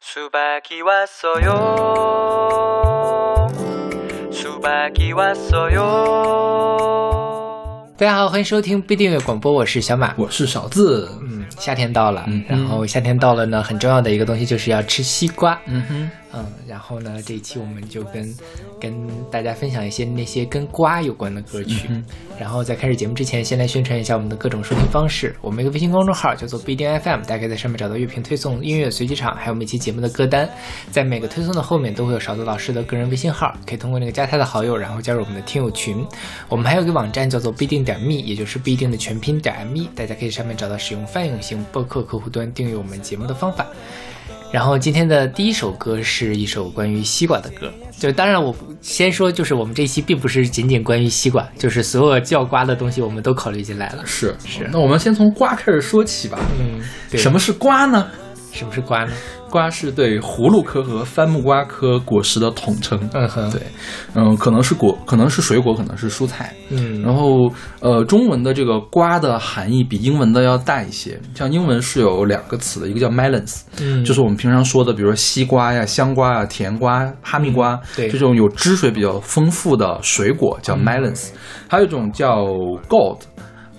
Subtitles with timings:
[0.00, 1.48] 수박이 왔어요
[4.30, 5.76] 수박이 왔어요
[7.98, 10.12] 大家好，欢迎收听不订阅广播，我是小马。
[10.18, 15.58] 我是小字，嗯，夏天到了，嗯然后夏天到了呢，很重要的一个东西就是要吃西瓜。
[15.64, 18.35] 嗯哼， 嗯，然后呢，这一期我们就跟
[18.79, 21.87] 跟大家分享一些那些跟瓜有关的歌曲。
[21.89, 22.03] 嗯
[22.39, 25.35] 然后在开始节目之前，先来宣传一下我们的各种收听方式。
[25.41, 30.49] 我们一个微信公众号叫做不一定 FM，大家可以在上面找到乐评推送、音乐随机场，还有每期节目的歌单。
[30.89, 36.03] 在每个推送的后面都会有勺子老师的个人微信号，可以通过那个加他的好友，然后加入我们的听友群。
[36.49, 43.67] 我们还有一个网站叫做必定点 me，也就是必定的全拼点 me，大家可以上面找到使用泛用型播客客户端订阅我们节目的方法。
[44.51, 54.03] 然后今天的第一首歌是一首关于西瓜的歌，就当然我先说，就是我们这一期并不是仅仅关于西瓜，就是所有叫瓜的东西我们都考虑进来了。
[54.05, 56.37] 是是那我们先从瓜开始说起吧。
[56.59, 58.05] 嗯，对什么是瓜呢？
[58.51, 59.13] 什么是瓜呢？
[59.51, 62.97] 瓜是对葫芦科和番木瓜科果实的统称。
[63.13, 63.61] 嗯哼，对，
[64.15, 66.55] 嗯，可能是果，可能是水果，可能是蔬菜。
[66.69, 71.19] 嗯，然后，呃，中文的这个瓜的含义比英文的要大一些。
[71.35, 81.27] 像英文是有两个词的，一个叫 melons，嗯，就是我们平常说的，比如说西瓜呀、香瓜呀、甜瓜、哈密瓜，对这种有汁水比较丰富的水果叫 melons，、
[81.67, 82.45] 还有一种叫
[82.87, 83.19] gold。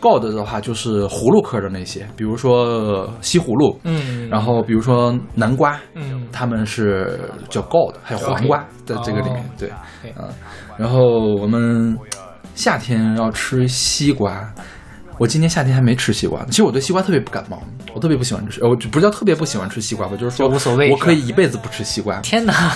[0.02, 9.72] Gold 的话就是葫芦科的那些，比如说呃西葫芦，嗯，然后比如说南瓜，嗯它们是叫 gold，还有黄瓜在这个里面哦对，
[10.18, 10.28] 嗯，
[10.76, 10.98] 然后
[11.40, 11.96] 我们
[12.56, 14.52] 夏天要吃西瓜。
[15.18, 16.46] 我今年夏天还没吃西瓜呢。
[16.50, 17.62] 其实我对西瓜特别不感冒，
[17.94, 22.72] 我特别不喜欢吃，呃，我不是叫特别不喜欢吃西瓜吧，就是说无所谓我可以一辈子不吃西瓜，天哪，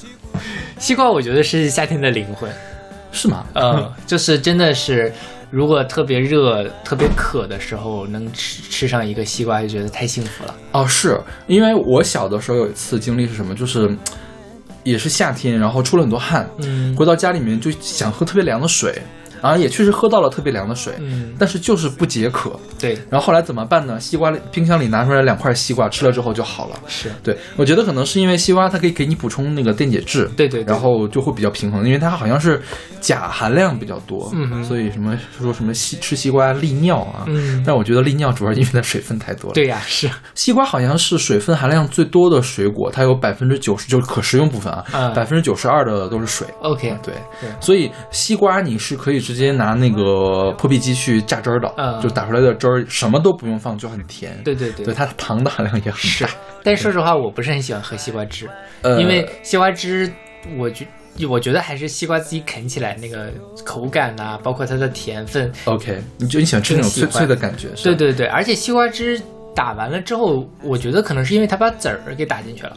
[0.78, 2.50] 西瓜我觉得是夏天的灵魂。
[3.12, 3.46] 是吗？
[3.54, 5.10] 呃，就是真的是，
[5.50, 10.54] 如果特别热、特别渴的时候，能吃吃上一个西瓜，就觉得太幸福了。
[10.72, 13.96] 哦，是因为我小的时候有一次经历是什么，就是
[14.82, 19.00] 也是夏天，然后出了很多汗，嗯回到家里面就想喝特别凉的水，
[19.42, 22.58] 然后也确实喝到了特别凉的水，嗯，但是就是不解渴。
[22.78, 23.98] 对，然后后来怎么办呢？
[24.00, 26.76] 西瓜冰箱里拿出来两块西瓜，吃了之后就好了。
[26.86, 32.60] 是，对，我觉得可能是因为西瓜它可以给你补充那个电解质，对对对然后就会比较平衡，因为它好像是
[33.00, 39.54] 钾含量比较多，嗯所以什么说什么西吃西瓜利尿啊，嗯但我觉得利尿主要因为它水分太多了。
[39.54, 46.46] 对呀、是，西瓜好像是水分含量最多的水果，它有百分之九十就是可食用部分啊嗯，百分之九十二的都是水。
[46.60, 54.40] OK，对对所以西瓜你是可以直接拿那个破壁机去榨汁儿的，嗯就打出来的汁儿什么都不用放就很甜。
[54.44, 56.24] 对对对对，它糖的含量也很是。，
[56.62, 58.48] 但是说实话，我不是很喜欢喝西瓜汁，
[58.82, 60.08] 呃因为西瓜汁，
[60.56, 60.86] 我觉
[61.28, 63.32] 我觉得还是西瓜自己啃起来那个
[63.64, 69.20] 口感呐、包括它的甜分，OK，你就你喜欢吃那种脆脆的感觉，对对对，而且西瓜汁
[69.56, 72.76] 打完了之后，我觉得可能是因为它把籽儿给打进去了，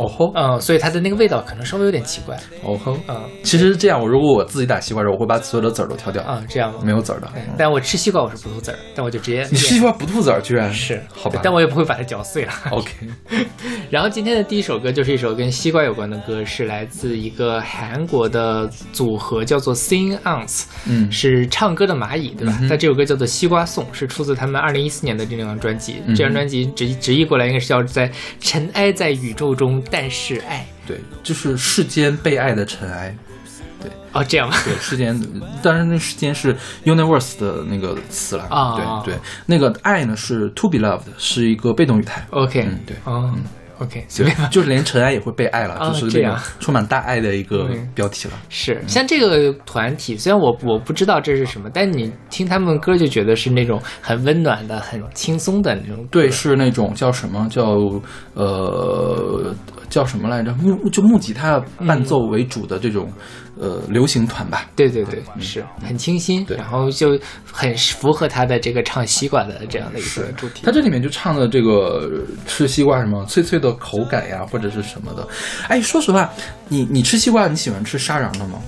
[0.00, 2.96] 哦吼嗯，所以它的那个味道可能稍微有点奇怪，哦吼。
[3.08, 6.80] 嗯其实这样，我如果我自己打西瓜时候，我会把所有的籽儿都挑掉，啊，这样吗？
[6.84, 7.28] 没有籽儿的。
[7.36, 11.40] 嗯但我吃西瓜我是不吐籽儿，但我就直接你吃西瓜不吐籽儿，居然是好吧？
[11.42, 12.52] 但我也不会把它嚼碎了。
[12.70, 12.90] OK，
[13.90, 22.56] 然后今天的第一首歌就是一首跟西瓜有关的歌，是来自一个韩国的组合，叫做 Sing Ants，嗯是唱歌的蚂蚁，对吧？
[22.60, 25.96] 嗯但这首歌叫做《西瓜颂》，是出自他们二零一四年的这张专辑。
[26.06, 30.66] 嗯这张专辑直直译过来应该是叫在尘埃在宇宙中，但是爱。
[30.86, 33.14] 对，就是世间被爱的尘埃。
[33.82, 34.54] 对哦，这样吗？
[34.64, 35.18] 对，世间，
[35.62, 38.44] 当然那世间是 universe 的那个词了。
[38.50, 42.26] 啊对对，那个爱呢是 to be loved，是一个被动语态。
[42.30, 43.34] OK，嗯对哦
[43.78, 44.48] ，OK，随便吧。
[44.52, 48.34] 就是连尘埃也会被爱了，啊就是那个这样充满大爱的一个标题了。
[48.50, 56.06] 是像这个团体，虽然我我不知道这是什么，但你听他们歌就觉得是那种很温暖的、很轻松的那种。
[56.10, 57.64] 对，是那种叫什么叫
[58.34, 59.54] 呃
[59.90, 60.54] 叫什么来着？
[60.54, 63.12] 木就木吉他伴奏为主的这种、
[63.58, 64.70] 呃流行团吧。
[64.74, 70.70] 对对对，是很清新，然后就很符合他的这个唱西瓜的这样的一个主题他。
[70.72, 72.08] 这里面就唱的这个
[72.46, 75.26] 吃西瓜什么脆脆的口感呀，或者是什么的。
[75.68, 76.30] 哎，说实话，
[76.68, 78.60] 你你吃西瓜，你喜欢吃沙瓤的吗？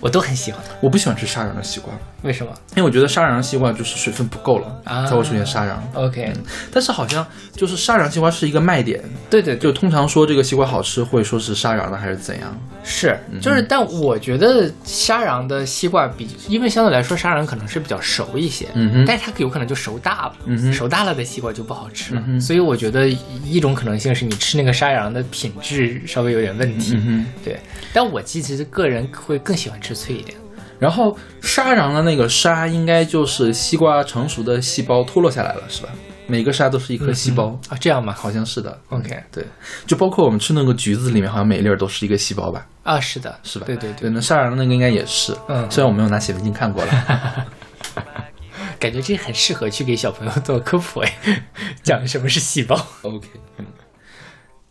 [0.00, 0.60] 我都很喜欢。
[0.80, 1.92] 我不喜欢吃沙瓤的西瓜，
[2.22, 5.76] 为什么因为我觉得沙瓤的西瓜就是水分不够了，啊才会出现沙瓤。
[5.94, 6.32] ？OK，
[6.72, 12.56] 但是好像就是沙瓤西瓜是一个卖点，对对对，就通常说这个西瓜好吃，会说是沙瓤的还是怎样？
[12.82, 22.22] 是就是，但我觉得沙瓤的西瓜比，因为相对来说沙瓤可能是比较熟一些，嗯哼但是它有可能就熟大了，嗯哼熟大了的西瓜就不好吃了。
[22.26, 23.06] 嗯所以我觉得
[23.44, 27.58] 一种可能性是你吃那个沙瓤的品质稍微有点问题，嗯对。
[27.92, 30.36] 但我其实个人会更喜欢吃脆一点。
[30.78, 35.90] 然后沙瓤的那个沙应该就是西瓜成熟的细胞脱落下来了，是吧？
[36.26, 38.14] 每个沙都是一颗细胞，啊，这样吗？
[38.14, 38.80] 好像是的。
[38.88, 39.44] OK 对，
[39.84, 42.66] 就包括我们吃那个橘子里面，好像每一粒儿都是一个细胞吧？
[42.82, 43.66] 啊，是的，是吧？
[43.66, 45.36] 对对对，那沙瓤那个应该也是。
[45.48, 47.46] 嗯虽然我没有拿显微镜看过了。
[48.78, 51.42] 感觉这很适合去给小朋友做科普哎，
[51.82, 52.74] 讲什么是细胞。
[53.02, 53.28] OK，
[53.58, 53.66] 嗯，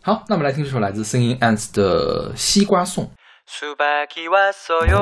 [0.02, 3.04] 好，那我们来听这首来自 Singing Ants 的《西瓜颂》。
[3.52, 4.94] 수박이 왔어요.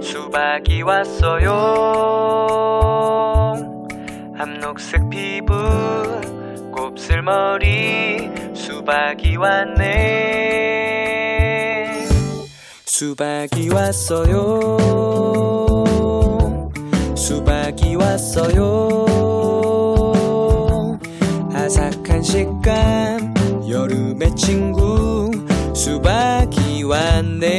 [0.00, 1.50] 수박이 왔어요.
[4.38, 5.52] 암녹색 피부,
[6.70, 9.74] 곱슬머리, 수박이 왔네.
[12.86, 14.78] 수박이 왔어요.
[17.16, 19.04] 수박이 왔어요.
[21.52, 23.34] 아삭한 식감
[23.68, 24.73] 여름의 친구
[25.84, 27.52] 수박이 왔네.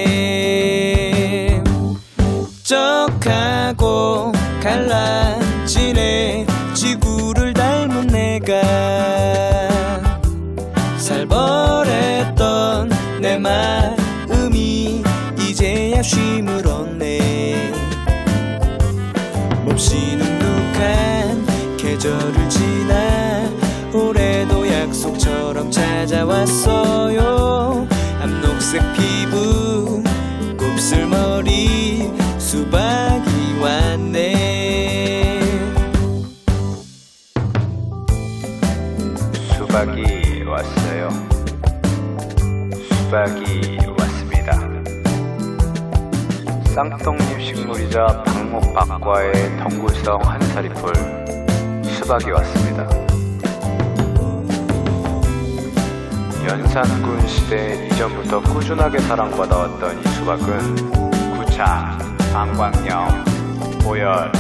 [2.64, 4.32] 쩍하고
[4.64, 6.48] 갈라지네.
[6.74, 8.64] 지구를 닮은 내가
[10.98, 12.90] 살벌했던
[13.22, 15.04] 내 마음이
[15.40, 17.74] 이제야 쉼을 얻네.
[19.66, 21.46] 몹시 눅눅한
[21.78, 23.52] 계절을 지나
[23.94, 27.22] 올해도 약속처럼 찾아왔어요.
[27.24, 27.35] 암
[28.66, 30.02] 녹색 피부
[30.58, 35.40] 곱슬머리 수박이 왔네
[39.56, 41.10] 수박이 왔어요.
[42.90, 44.60] 수박이 왔습니다.
[46.74, 50.92] 쌍떡잎 식물이자 방목박과의 덩굴성 한사리풀
[51.84, 53.15] 수박이 왔습니다.
[56.46, 60.76] 연산군 시대 이전부터 꾸준하게 사랑받아왔던 이 수박은
[61.38, 61.98] 구차,
[62.32, 63.26] 방광염,
[63.84, 64.32] 오열,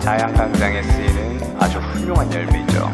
[0.00, 2.88] 자양강장에 쓰이는 아주 훌륭한 열매이죠.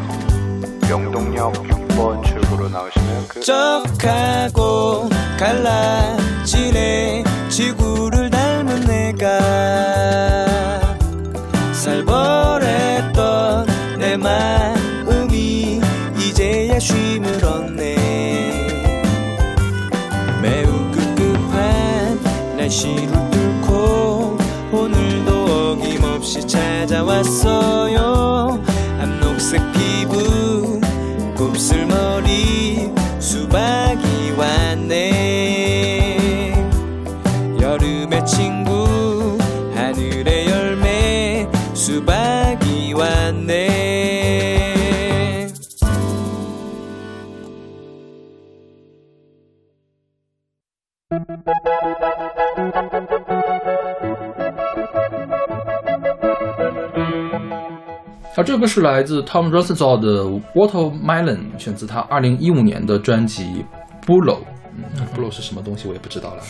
[0.89, 9.94] 명동역 6번 출구로 나오시면 그 쩍하고 갈라지네 지구를 닮은 내가
[22.65, 24.37] 날씨를 뚫고
[24.71, 27.99] 오늘도 어김없이 찾아왔어요.
[28.99, 30.81] 암녹색 피부
[31.35, 35.14] 곱슬머리 수박이 왔네
[58.35, 60.23] 好，这个是来自 Tom Rosenthal 的
[60.55, 63.63] Watermelon，选自他二零一五年的专辑
[64.07, 64.39] Bulo。
[64.75, 64.83] 嗯
[65.15, 66.41] ，Bulo 是什么东西我也不知道了，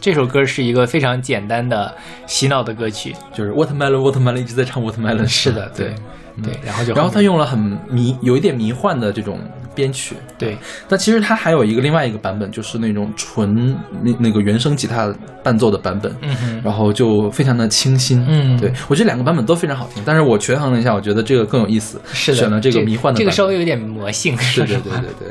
[0.00, 1.94] 这首歌是一个非常简单的
[2.26, 5.24] 洗脑的歌曲，就是 Watermelon Watermelon 一直在唱 Watermelon。
[5.26, 5.94] 是的，对
[6.42, 7.58] 对，然后就然后他用了很
[7.88, 9.38] 迷，有一点迷幻的这种
[9.74, 10.16] 编曲。
[10.38, 10.56] 对。
[10.88, 16.60] 但其实它还有一个另外一个版本，就是那种纯那那个原声吉他伴奏的版本，嗯哼。
[16.64, 18.24] 然后就非常的清新。
[18.28, 18.58] 嗯。
[18.58, 25.28] 对我觉得两个版本都非常好听，但是我权衡了一下，我觉得这个更有意思，是的，选了这个迷幻的这个稍微有点魔性，对对对对对，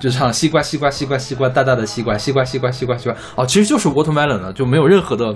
[0.00, 3.16] 就唱西瓜西瓜西瓜西瓜大大的西瓜西瓜西瓜西瓜西瓜。
[3.36, 5.34] 哦，其实就是 watermelon 了，就没有任何的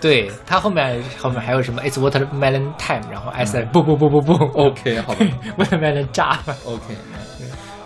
[0.00, 4.32] 对他后面后面还有什么？It's watermelon time，然后 I said 不不不不不。
[4.58, 5.26] OK 好吧。
[5.58, 6.38] watermelon 炸。
[6.46, 6.94] 了，OK。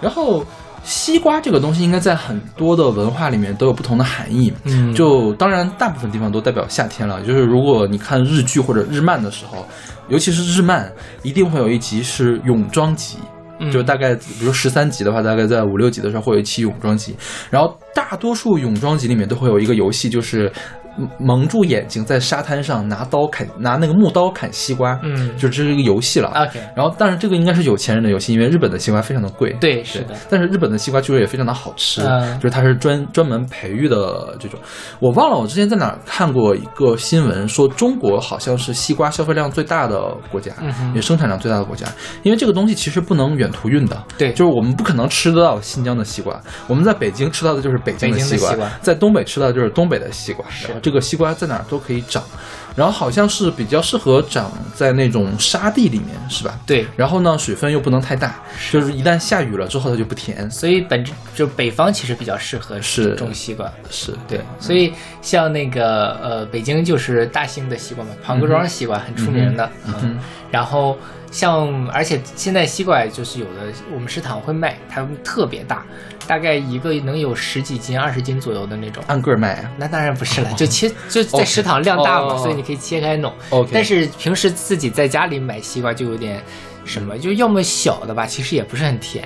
[0.05, 0.45] 然后
[0.85, 7.23] 西瓜这个东西应该在很多的文化里面都有不同的含义，嗯就当然大部分地方都代表夏天了。
[7.23, 9.67] 就是如果你看日剧或者日漫的时候，
[10.09, 10.93] 尤其是日漫，
[11.23, 13.17] 一定会有一集是泳装集。
[13.61, 17.17] 嗯就大概，比如十三集的话，大概在五六集的时候会有一期泳装集，
[17.51, 20.84] 然后大多数泳装集里面都会有一个游戏，就是嗯
[21.19, 25.37] 蒙住眼睛在沙滩上拿刀砍，拿那个木刀砍西瓜，嗯。
[25.37, 26.29] 就这是一个游戏了。
[26.35, 29.53] OK 然后，但是这个应该是有钱人的游戏，因为日本的西瓜非常的贵。
[29.61, 30.15] 对是的。
[30.29, 32.39] 但是日本的西瓜据说也非常的好吃，嗯。
[32.39, 34.59] 就是它是专专门培育的这种。
[35.01, 40.53] 我忘了我之前在哪儿看过一个新闻，说中国好像是西瓜消费量最大的国家，
[40.95, 41.87] 也生产量最大的国家。
[42.23, 44.33] 因为这个东西其实不能远途运的，对。
[44.33, 48.71] 就是我们不可能吃得到新疆的西瓜，我们在北京吃到的就是北京的西瓜，西瓜。
[48.81, 52.23] 在东北吃到的就是东北的西瓜，是这个西瓜在哪儿都可以长。
[52.77, 56.59] 然后好像是比较适合长在那种沙地里面，是吧？
[56.67, 58.35] 对，然后呢，水分又不能太大，
[58.73, 60.51] 就是一旦下雨了之后它就不甜。
[60.51, 63.73] 所以本质就北方其实比较适合是种西瓜。
[63.91, 69.71] 是对，所以像那个呃，北京就是大兴的西瓜嘛，庞各庄西瓜很出名的。
[69.87, 70.19] 嗯哼
[70.51, 70.99] 然后
[71.31, 75.85] 像，而且现在西瓜就是有的，我们食堂会卖，它们特别大，
[76.27, 79.03] 大概一个能有十几斤、二十斤左右的那种。
[79.07, 79.71] 按个儿卖啊。
[79.77, 83.33] 那当然不是了，就切就在食堂量大嘛，哦所以你可以切开弄。
[83.73, 86.43] 但是平时自己在家里买西瓜就有点
[86.85, 89.25] 什么，就要么小的吧，其实也不是很甜，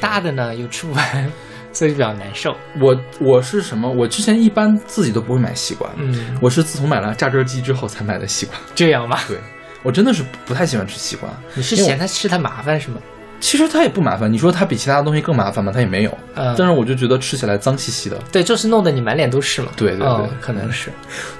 [0.00, 1.32] 大的呢又吃不完，
[1.72, 2.56] 所以比较难受。
[2.80, 3.88] 我我是什么？
[3.90, 8.54] 我之前一般自己都不会买西瓜，嗯，我是自从买了榨汁机之后才买的西瓜。
[8.74, 9.38] 这样吧，对
[9.82, 11.28] 我真的是不太喜欢吃西瓜。
[11.54, 13.00] 你是嫌它吃它麻烦是吗？
[13.40, 15.70] 其实它也不麻烦，你说它比其他东西更麻烦吗？
[15.72, 16.18] 它也没有。
[16.34, 18.18] 嗯但是我就觉得吃起来脏兮兮的。
[18.32, 19.68] 对，就是弄得你满脸都是嘛。
[19.76, 20.90] 对对对嗯可能是，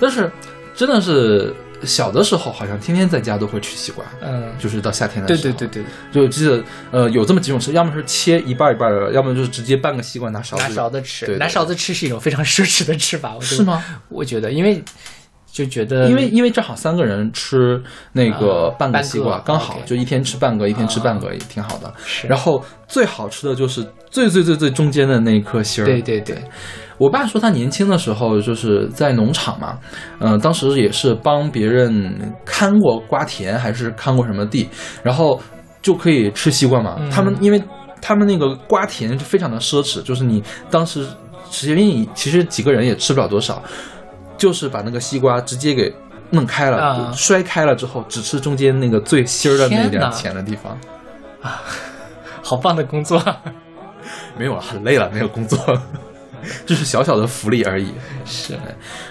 [0.01, 0.31] 但是
[0.75, 4.05] 真的是小的时候，好像天天在家都会吃西瓜。
[4.21, 13.85] 嗯，就是到夏天的对时候，对对对对，就记得呃有这么几种吃，要么是切一半儿一半儿的，要么就是直接半个西瓜拿勺子拿勺子吃，对对拿勺子吃是一种非常奢侈的吃法，是吗？
[14.09, 14.83] 我觉得，因为
[15.51, 21.93] 就觉得因为因为正好三个人吃那个啊半个西瓜，刚好就一天吃半个，一天吃半个也挺好的。
[22.05, 25.87] 是然后最好吃的就是最最最最中间的那一颗心儿。
[25.87, 26.37] 对对对，
[26.97, 29.79] 我爸说他年轻的时候就是在农场嘛，
[30.21, 34.69] 嗯、当时也是帮别人看过瓜田还是看过什么地，
[35.03, 35.41] 然后
[35.83, 36.97] 就可以吃西瓜嘛。
[37.01, 37.61] 嗯他们因为
[38.01, 41.05] 他们那个瓜田就非常的奢侈，就是你当时
[41.65, 43.61] 因为你其实几个人也吃不了多少，
[44.39, 45.95] 就是把那个西瓜直接给。
[46.31, 50.79] 弄开了，啊摔开了之后，只吃中间那个最芯儿的那点天哪甜的地方。
[51.41, 51.63] 啊
[52.45, 53.19] 好棒的工作，
[54.37, 55.59] 没有了，很累了，没有工作，
[56.67, 57.95] 就是小小的福利而已。
[58.27, 58.59] 是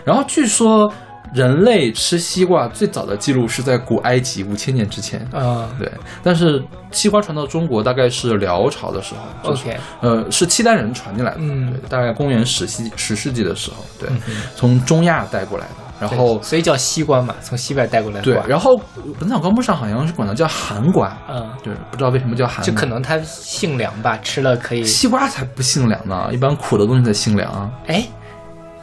[0.06, 0.94] 然后据说
[1.34, 5.20] 人类吃西瓜最早的记录是在古埃及五千年之前。
[5.32, 5.92] 啊对，
[6.24, 14.10] 但是西瓜传到中国大概是辽朝的时候就是，OK，呃，是契丹人传进来的，嗯对，大概公元十世十世纪的时候，对，
[14.56, 15.74] 从中亚带过来的。
[16.00, 18.78] 然后所以叫西瓜嘛，从西边带过来的对瓜，，然后
[19.20, 27.68] 《本草纲目》上好像是管它叫寒瓜，嗯，对，不知道为什么叫寒瓜，就可能它性凉吧，吃了可以，西瓜才不性凉呢，一般苦的东西才性凉啊。
[27.88, 28.06] 哎，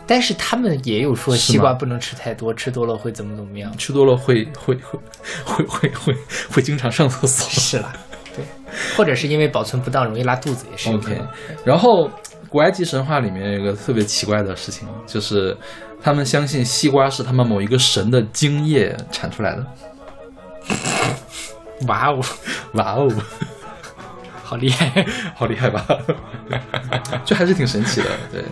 [0.06, 3.74] 但是他们也有说西瓜不能吃太多，吃多了会怎么怎么样。
[3.76, 4.98] 吃多了会会会
[5.44, 6.16] 会会会
[6.50, 7.48] 会经常上厕所。
[7.50, 7.92] 是啦，
[8.36, 8.44] 对，
[8.96, 11.28] 或者是因为保存不当容易拉肚子，也是有可 OK，能。
[11.64, 12.10] 然后
[12.48, 15.56] 古埃及神话里面有一个特别奇怪的事情，就是
[16.02, 19.66] 他们相信西瓜是他们某一个神的精液产出来的。
[21.88, 22.20] 哇哦，
[22.74, 23.12] 哇哦，
[24.42, 25.04] 好厉害！
[25.34, 25.84] 好厉害吧？
[27.24, 28.44] 这还是挺神奇的，对。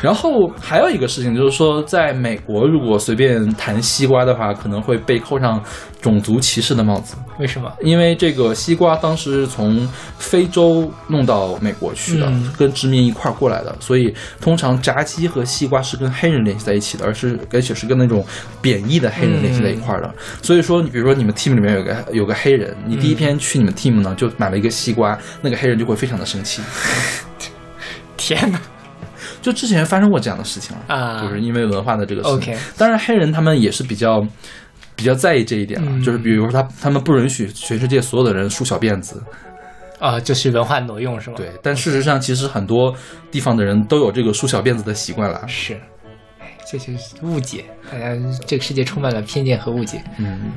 [0.00, 5.62] 然后还有一个事情就是说，在美国如果随便谈西瓜的话，可能会被扣上
[6.00, 7.16] 种族歧视的帽子。
[7.38, 7.70] 为什么？
[7.82, 9.86] 因为这个西瓜当时是从
[10.18, 18.24] 非洲弄到美国去的，嗯跟殖民一块儿过来的，所以通常炸鸡和西瓜是跟黑人联系在一起的，而是而且是跟那种
[18.62, 20.14] 贬义的黑人联系在一块儿的。
[20.42, 26.62] 所以说，你比如说你们 team 里面有个有个黑人，你第一天去你们 team 呢，就买了一个西瓜，那个黑人就会非常的生气。
[28.16, 28.58] 天哪！
[29.46, 32.52] 就之前发生过这样的事情了啊就是因为文化的这个事情。
[32.52, 34.20] OK 当然黑人他们也是比较
[34.96, 39.22] 比较在意这一点了，嗯就是比如说他他们不允许全世界所有的人梳小辫子。
[39.98, 41.36] 啊，就是文化挪用是吗？
[41.38, 42.94] 对，但事实上，其实很多
[43.30, 45.40] 地方的人都有这个梳小辫子的习惯了。
[45.46, 45.72] 是，
[46.38, 48.14] 哎，这就是误解，大家
[48.46, 50.02] 这个世界充满了偏见和误解。
[50.18, 50.52] 嗯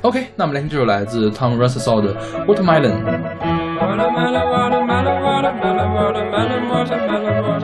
[0.00, 2.98] ，OK，那我们来听这首来自 Tom Russell 的 Watermelon。
[3.78, 7.57] Watermelon, watermelon, watermelon, watermelon, watermelon, watermelon,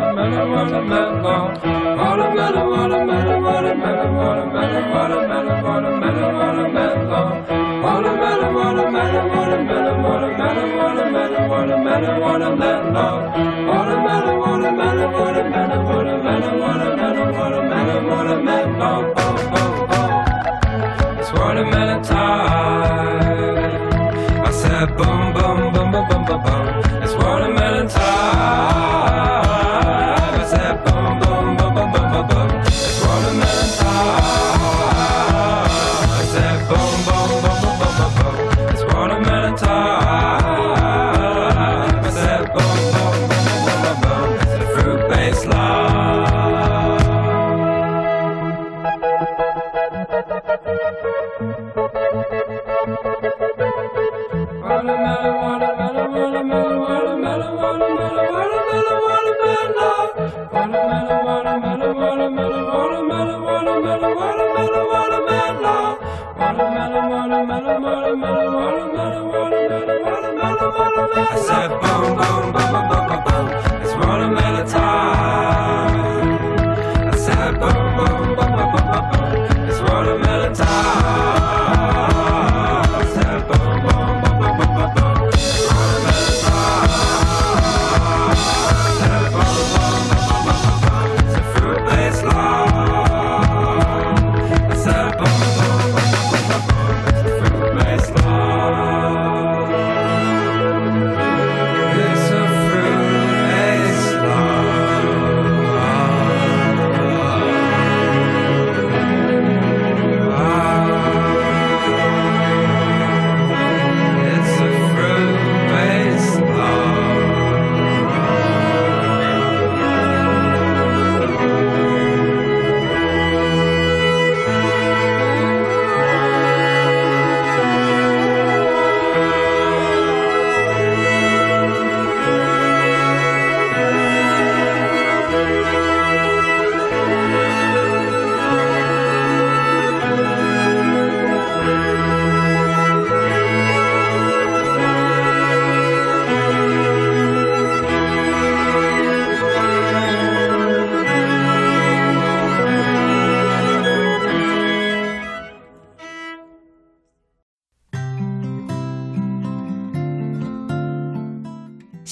[21.35, 22.01] watermelon.
[24.47, 25.14] I said boom,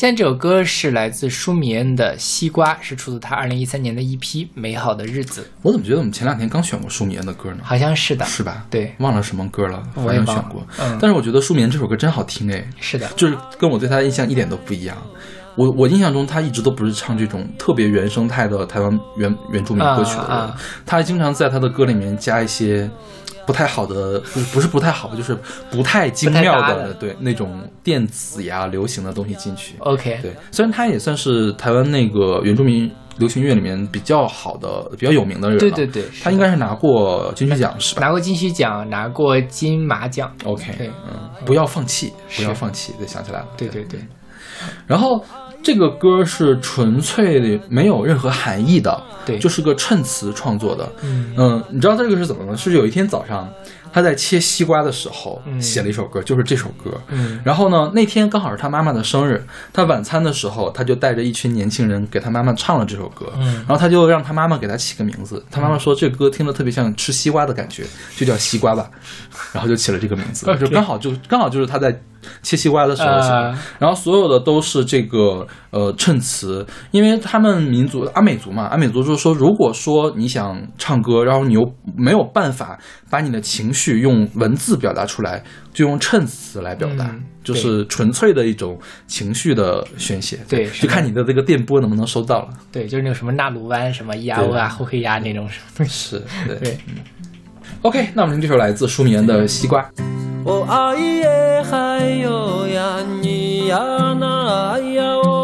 [0.02, 5.48] 现在这首歌是来自舒米恩的《西瓜》，是出自他二零一三年的一批《美好的日子。
[5.62, 7.58] 我怎么觉得我们前两天刚选过舒米恩的歌呢》，？
[7.62, 8.66] 好像是的，是吧？
[8.68, 10.66] 对，忘了什么歌了，反正选过。
[10.80, 10.98] 嗯。
[11.00, 14.98] 但是我觉得舒米恩这首歌真好听哎，是的，就是跟我对他的印象一点都不一样。
[15.54, 20.34] 我我印象中他一直都不是唱这种特别原生态的台湾原原住民歌曲的人，啊。
[20.34, 22.90] 啊他还经常在他的歌里面加一些
[23.52, 25.36] 不太好的，不是不是不太好，就是
[25.70, 29.74] 不太精妙的对那种电子呀流行的东西进去。
[29.80, 35.60] OK，对，虽然他也算是台湾那个原住民流行乐里面比较好的、比较有名的人了。
[35.60, 42.94] 对对对，他应该是拿过金曲奖是吧拿过金曲奖，拿过金马奖，？OK，对嗯，不要放弃，不要放弃。
[42.98, 43.46] 对，想起来了。
[43.56, 44.00] 对对对，
[44.86, 45.22] 然后
[45.62, 50.90] 这个歌是纯粹的，没有任何含义的，对就是个衬词创作的。
[51.02, 52.56] 嗯嗯，你知道这个是怎么吗？
[52.56, 53.48] 是有一天早上
[53.92, 56.98] 他在切西瓜的时候嗯写了一首歌，就是这首歌。
[57.08, 63.32] 嗯然后呢，那天刚好是他妈妈的生日，他晚餐的时候，他就带着一群年轻人给他妈妈唱了这首歌。
[63.38, 67.84] 嗯然后他就让他妈妈给他起个名字，他妈妈说这歌听着特别像吃西瓜的感觉，
[68.16, 68.90] 就叫西瓜吧，
[69.52, 72.02] 然后就起了这个名字，就刚好就刚好就是他在
[72.42, 73.50] 切西瓜的时候写的。
[73.50, 82.77] 呃然后所有的都是这个呃衬词，因为他们民族阿美族嘛，阿美族就是说，如果说你想唱歌，然后你又没有办法
[83.09, 90.37] 把你的情绪用文字表达出来，就用衬词来表达，嗯就是纯粹的一种情绪的宣泄。
[90.49, 92.49] 对是的就看你的这个电波能不能收到了。
[92.71, 96.55] 对，就是那个什么纳鲁湾什么亚欧啊、后黑鸭那种什么，是， 对。
[96.57, 96.77] 对，
[97.83, 99.81] OK，那我们听这首来自舒米恩的《西瓜》。
[100.49, 105.40] おあいえはよやにやなやお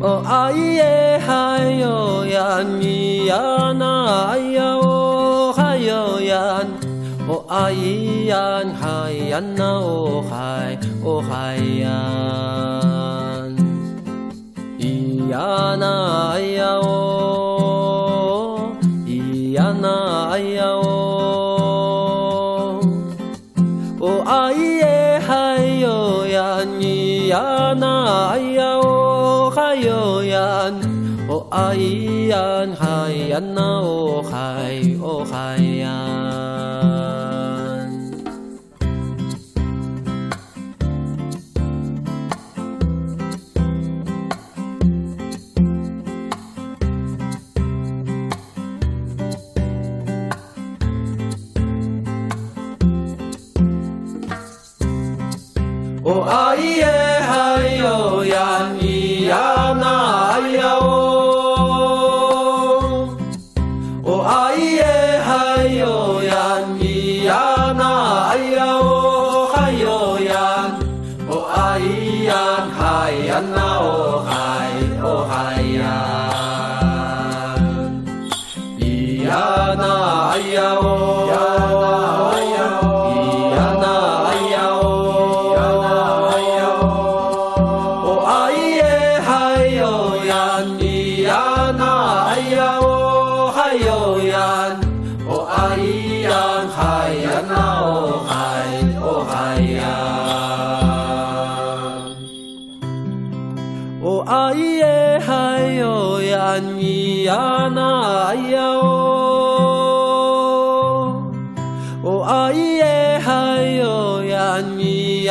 [0.00, 6.78] おあいえはよやにやなやおはよやん
[7.28, 11.88] おあいやんはやなおはいおはいや
[13.48, 13.56] ん
[14.78, 22.80] いやなやおいやなやお
[23.98, 28.36] おあいえはよやにやな
[29.70, 35.76] やおはよやんおあいやんはやなおはいおはい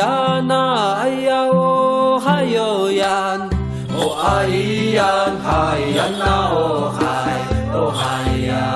[0.00, 3.50] やなやおはよやん
[3.94, 7.44] おあいやんはやなおはい
[7.76, 8.66] おはいや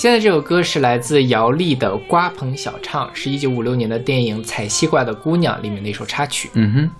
[0.00, 6.48] 现在这首歌是来自姚丽的《瓜棚小唱》，是一九五六年的电影《采西瓜的姑娘》里面的一首插曲。
[6.54, 6.90] 嗯哼，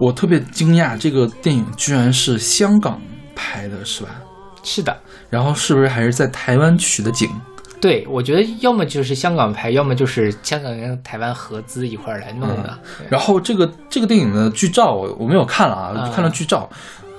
[0.00, 3.00] 我特别惊讶，这个电影居然是香港
[3.36, 4.10] 拍的，是吧？
[4.64, 4.98] 是的，
[5.30, 7.30] 然后是不是还是在台湾取的景？
[7.80, 12.76] 对，我觉得要么就是香港拍，要么就是香港跟台湾合资一块儿来弄的。
[13.08, 16.68] 然后这个这个电影的剧照我我没有看了啊，啊看了剧照，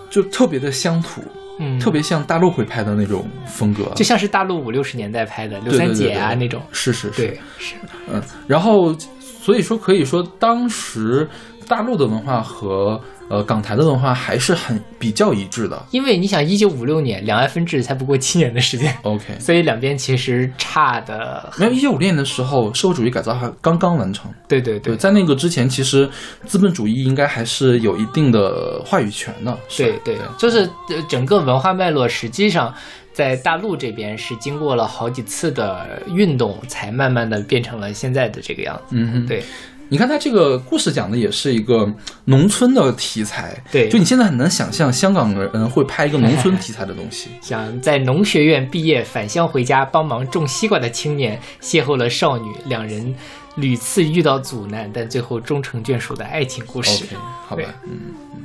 [0.10, 1.24] 就特别的乡土，
[1.60, 6.62] 嗯，特别像大陆会拍的那种风格，就像是大陆五六十年代拍的刘三姐啊那种。
[6.72, 7.76] 是是是，是。
[8.12, 11.28] 嗯，然后所以说可以说当时
[11.68, 13.00] 大陆的文化和
[13.30, 15.86] 呃港台的文化还是很比较一致的。
[15.92, 21.52] 因为你想，一九五六年两岸分治才不过七年的时间， OK，所以两边其实差的。
[21.58, 24.32] 没有一九五六年的时候，社会主义改造还刚刚完成。
[24.48, 26.10] 对，对对对在那个之前，其实
[26.46, 29.58] 资本主义应该还是有一定的话语权的。
[29.76, 32.74] 对对，就是呃整个文化脉络，实际上
[33.12, 38.96] 在大陆这边是经过了好几次的运动，才慢慢的变成了现在的这个样子。
[38.96, 39.42] 嗯哼，对
[39.90, 41.88] 你看他这个故事讲的也是一个
[42.26, 47.30] 农村的题材，对就你现在很难想象香港人会拍一个农村题材的东西。
[47.42, 53.14] 想在农学院毕业返乡回家帮忙种西瓜的青年，邂逅了少女，两人
[53.56, 57.06] 屡次遇到阻难，但最后终成眷属的爱情故事。
[57.48, 57.92] 好吧，嗯
[58.34, 58.42] 嗯。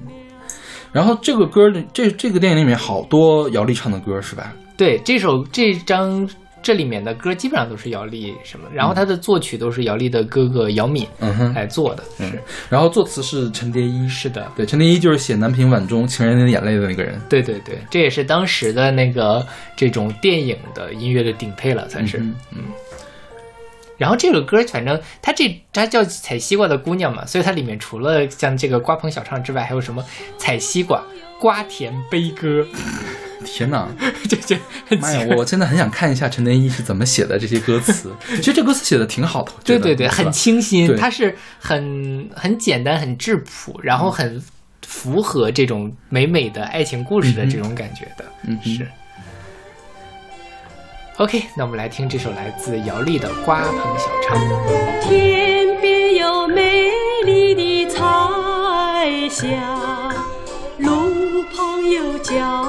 [0.92, 4.52] 然后这个歌里，这这个电影里面好多姚丽唱的歌是吧？
[4.76, 6.28] 对，这首这张
[6.62, 11.06] 这里面的歌基本上都是姚丽什么，然后他的作曲都是姚丽的哥哥姚敏
[11.54, 12.04] 来做的。
[12.18, 12.32] 嗯。
[12.68, 17.20] 然后作词是陈蝶衣，是的，对，陈蝶衣就是写《南屏晚钟情人的眼泪》的那个人。
[17.28, 19.46] 对对对，这也是当时的那个
[19.76, 22.18] 这种电影的音乐的顶配了，算是。
[22.18, 22.64] 嗯
[23.96, 30.02] 然后这首歌，反正它这它叫采西瓜的姑娘嘛，所以它里面除了像这个瓜棚小唱之外，还有什么
[30.38, 31.02] 采西瓜、
[31.38, 32.66] 瓜田悲歌，
[33.44, 33.88] 天哪，
[34.28, 35.34] 这这很妈呀！
[35.36, 38.10] 我真的很想看一下陈天一是怎么写的这些歌词。
[38.36, 44.42] 其实这歌词写的挺好的，对对对，很清新，它是很很简单、很质朴，然后很
[44.86, 48.24] 符合这种美美的爱情故事的这种感觉的。
[48.46, 48.86] 嗯是。
[51.16, 54.38] OK，那我们来听这首来自姚丽的《瓜棚小唱》。
[55.02, 56.88] 天边有美
[57.26, 59.46] 丽的彩霞，
[60.78, 62.59] 路旁有娇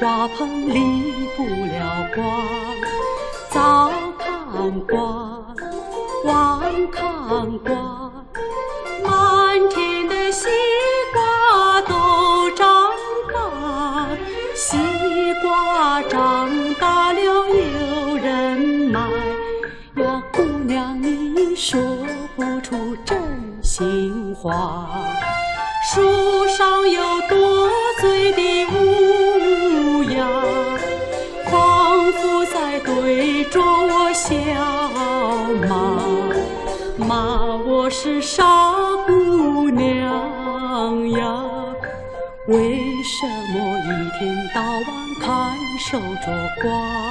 [0.00, 2.24] 花盆离不了瓜，
[3.50, 4.98] 早看瓜，
[6.24, 7.99] 晚看瓜。
[45.90, 47.09] 守着光？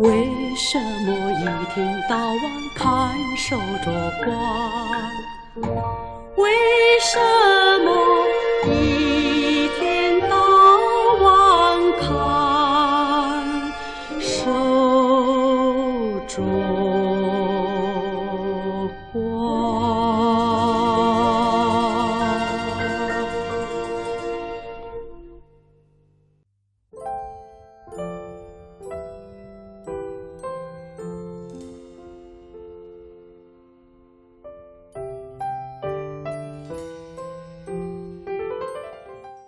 [0.00, 2.42] 为什么一天到晚
[2.74, 3.92] 看守着
[4.24, 4.30] 关？
[6.36, 6.50] 为
[7.00, 7.18] 什
[7.84, 8.09] 么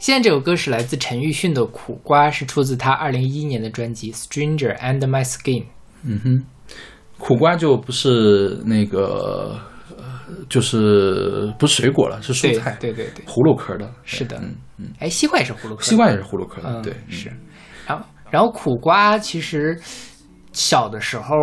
[0.03, 5.63] 现在这首歌是来自陈奕迅的《苦瓜》，是出自他二零一一年的专辑《Stranger and My Skin》。
[6.03, 6.45] 嗯哼，
[7.19, 9.61] 苦瓜就不是那个，
[9.97, 10.05] 呃
[10.49, 14.37] 就是不是水果了，是蔬菜，对对对，葫芦壳的，是的。
[14.39, 17.33] 嗯嗯，哎，西瓜也是葫芦壳的，西瓜也是葫芦壳的，嗯，对，是。
[17.87, 19.81] 然后，然后苦瓜其实
[20.53, 21.37] 小的时候，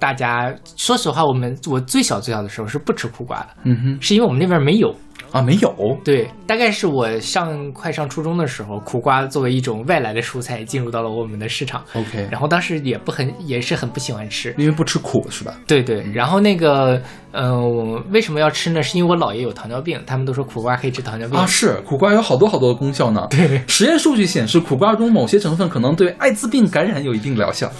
[0.00, 4.92] 大家说实话，我们我最小最小的时候是不吃苦瓜的，嗯哼，是因为我们那边没有。
[5.32, 5.72] 啊，没有，
[6.04, 11.84] 对，大概是我上快上初中的时候，苦瓜作为一种外来的蔬菜进入到了我们的市场。
[11.94, 14.52] OK 然后当时也不很，也是很不喜欢吃。
[14.58, 15.54] 因为不吃苦是吧？
[15.68, 18.82] 对对，然后那个，嗯、我为什么要吃呢？
[18.82, 21.38] 是因为我姥爷有糖尿病，他们都说苦瓜可以治糖尿病。
[21.38, 23.24] 啊，是苦瓜有好多好多的功效呢。
[23.30, 27.70] 对， 实验数据显示，苦瓜中某些成分可能对艾滋病感染有一定疗效。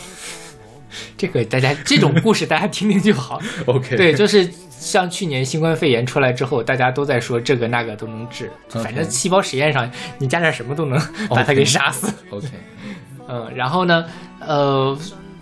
[1.17, 3.41] 这个大家这种故事大家听听就好。
[3.67, 12.13] OK，对，就是像去年新冠肺炎出来之后，大家都在说这个那个都能治，反正细胞实验上你加点什么都能把它给杀死。
[12.31, 12.47] OK，
[13.29, 14.05] 嗯，然后呢，
[14.41, 14.99] 呃，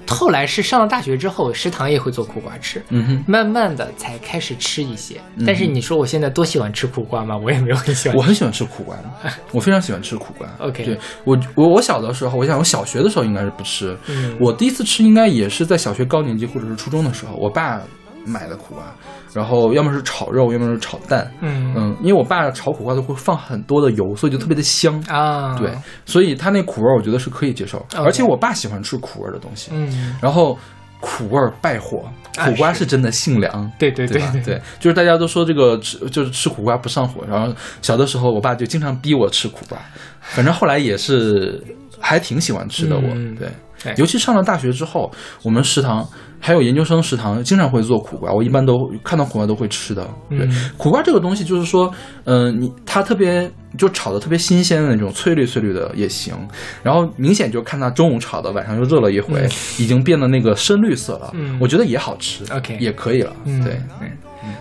[0.08, 2.82] 后来是上了大学之后，食堂也会做苦瓜吃。
[2.88, 3.24] 嗯哼。
[3.26, 7.36] 慢慢的才开始吃一些，但是你说我现在多喜欢吃苦瓜吗？
[7.36, 8.16] 我也没有很喜欢。
[8.16, 8.96] 我很喜欢吃苦瓜，
[9.52, 10.48] 我非常喜欢吃苦瓜。
[10.58, 17.80] OK 对我我我小的时候，我想我小学的时候应该是不吃，嗯我第一次吃应该也是在小学高年级或者是初中的时候，我爸
[18.24, 18.84] 买的苦瓜，
[19.32, 21.30] 然后要么是炒肉，要么是炒蛋。
[21.40, 24.98] 嗯嗯，因为我爸炒苦瓜都会放很多的油，所以就特别的香。
[25.08, 25.70] 啊，对，
[26.06, 29.70] 所以他那苦味儿我觉得是可以接受，而且我爸喜欢吃苦味儿的东西。
[29.74, 30.56] 嗯，然后
[31.00, 32.04] 苦味儿败火，
[32.36, 33.70] 啊苦瓜是是真的性凉。
[33.78, 34.30] 对对对吧？
[34.32, 39.78] 对对，就是大家都说这个吃就是吃苦瓜不上火，然后小的时候我爸就经常逼我吃苦瓜，
[40.20, 41.62] 反正后来也是
[42.00, 43.02] 还挺喜欢吃的我。
[43.38, 43.48] 对，
[43.96, 45.10] 尤其上了大学之后，
[45.42, 46.06] 我们食堂
[46.40, 50.08] 还有研究生食堂经常会做苦瓜，我一般都看到苦瓜都会吃的。
[50.30, 50.70] 对，嗯。
[50.76, 51.92] 苦瓜这个东西就是说，
[52.24, 56.34] 嗯、你它特别就炒的特别新鲜的那种翠绿翠绿的也行，
[56.82, 59.46] 然后明显就看它中午炒的，晚上又热了一回，
[59.78, 61.58] 已经变得那个深绿色了，嗯。
[61.60, 63.32] 我觉得也好吃 OK 也可以了。
[63.44, 63.62] 嗯。
[63.62, 63.80] 对，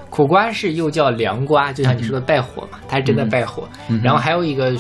[0.10, 3.68] 苦瓜是又叫凉瓜，就像你说的败火嘛，它是真的败火。
[4.04, 4.74] 然后还有一个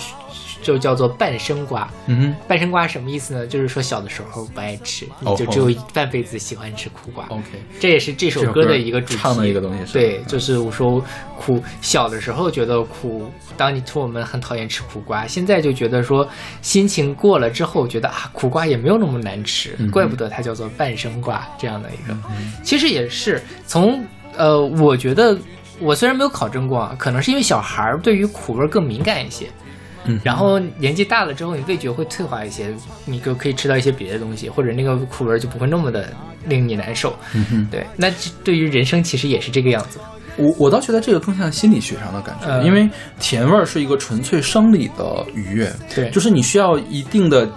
[0.62, 2.36] 就叫做半生瓜，嗯哼。
[2.48, 3.48] 半生瓜什么意思呢？
[3.48, 7.26] 就是说小的时候不爱吃，哦你就只有半辈子喜欢吃苦瓜。
[7.30, 7.44] OK，
[7.80, 11.04] 这也是这首歌的一个主题，唱的一个东西是对，嗯就是我说
[11.38, 16.28] 苦，小的时候觉得苦，当你说我们很讨厌吃苦瓜，现在就觉得说
[16.62, 22.18] 心情过了之后，觉得啊苦瓜也没有那么难吃，嗯怪不得它叫做半生瓜这样的一个。
[22.64, 24.04] 其实也是从
[24.36, 25.38] 呃，我觉得
[25.80, 29.48] 我虽然没有考证过啊，可能是因为小孩儿对于苦味儿更敏感一些。
[30.06, 32.74] 嗯然后年纪大了之后，你味觉会退化一些，
[33.06, 36.10] 你就可以吃到一些别的东西，或者那个苦味儿就不会那么的
[36.46, 37.16] 令你难受。
[37.34, 38.12] 嗯哼，对，那
[38.44, 40.00] 对于人生其实也是这个样子。
[40.38, 47.50] 我我倒觉得这个更像心理学上的感觉，嗯因为甜味儿是一个纯粹生理的愉悦，对就是你需要一定的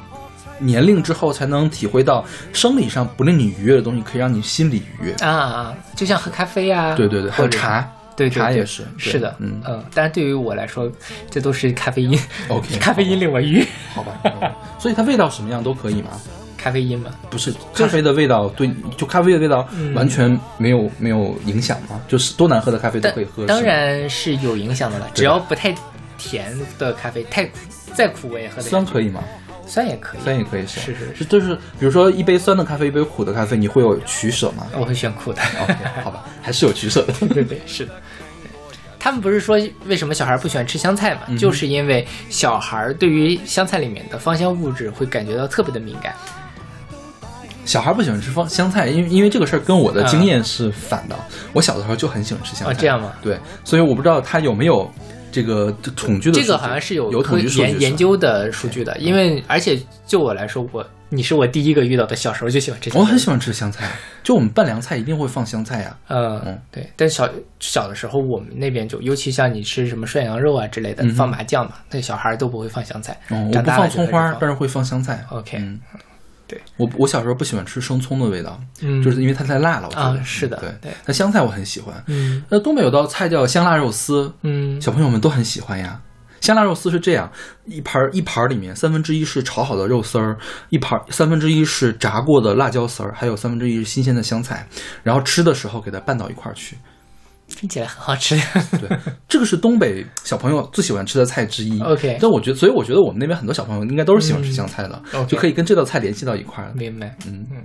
[0.59, 5.13] 年龄之后才能体会到生理上不令你愉悦的东西，可以让你心理愉悦。
[5.21, 7.87] 啊啊，就像喝咖啡啊，对对对，还有茶，
[8.21, 10.91] 对对对茶也是，是的，嗯嗯，但是对于我来说，
[11.31, 16.11] 这都是咖啡因 OK 咖啡因令我愉悦，好吧，嗯所以它味道什么样都可以吗？
[16.59, 21.99] 咖啡因嘛，不是咖啡的味道对，就咖啡的味道嗯完全没有没有影响吗？
[22.07, 25.75] 就是多难喝的咖啡都但可以喝，当然是有影响的了，只要不太
[26.19, 27.51] 甜的咖啡，太苦
[27.95, 29.23] 再苦我也喝酸可以吗？
[29.67, 35.41] 酸也可以，酸也可以是，是是是是，就是比如说一杯酸的咖啡，一杯苦的咖啡，你会有取舍吗我会选苦的。
[35.63, 37.13] ？OK，好吧，还是有取舍的。
[37.33, 37.95] 对对是的。
[39.01, 41.23] 他们不是说为什么小孩不喜欢吃香菜嘛？
[41.29, 46.15] 嗯就是因为小孩对于香菜里面的芳香物质会感觉到特别的敏感。
[47.65, 51.17] 小孩不喜欢吃芳香菜，因为因为这个事儿跟我的经验是反的。
[51.53, 53.13] 我小的时候就很喜欢吃香菜，哦这样吗？
[53.23, 54.91] 对，所以我不知道他有没有
[55.31, 56.41] 这个统计的。
[56.41, 57.97] 这个好像是有有研研。
[57.97, 63.01] 究的数据的，因为而且就我来说，我你是我第一个遇到的，小时候就喜欢吃香菜。
[63.01, 63.91] 我很喜欢吃香菜，
[64.23, 73.19] 就我们拌凉菜一定会放香菜呀、呃，嗯对，但小小的时候，我们那边就，尤其像你吃什么涮羊肉啊之类的，嗯放麻酱嘛，那小孩都不会放香菜。
[73.29, 75.25] 哦，我不放葱花，但是会放香菜。
[75.31, 75.81] OK，嗯，
[76.47, 79.89] 对，我我小时候不喜欢吃生葱的味道，嗯就是因为它太辣了。
[79.89, 81.95] 我觉得啊是的对对那香菜我很喜欢。
[82.07, 86.01] 嗯那东北有道菜叫香辣肉丝，嗯小朋友们都很喜欢呀。
[86.41, 87.31] 香辣肉丝是这样，
[87.67, 90.37] 一盘儿一盘儿里面三分之一是炒好的肉丝儿，
[90.71, 94.67] 一盘儿三分之一是炸过的辣椒丝儿，还有三分之一是新鲜的香菜，
[95.03, 96.77] 然后吃的时候给它拌到一块儿去。
[97.49, 98.37] 听起来很好吃。
[98.79, 98.89] 对，
[99.29, 101.81] 这个是东北小朋友最喜欢吃的菜之一。
[101.81, 106.75] OK 但我觉得，所以我觉得我们那边很多小朋友应该都是喜欢吃香菜的，就可以跟这道菜联系到一块儿了。
[106.77, 107.17] 明白。
[107.27, 107.57] 嗯嗯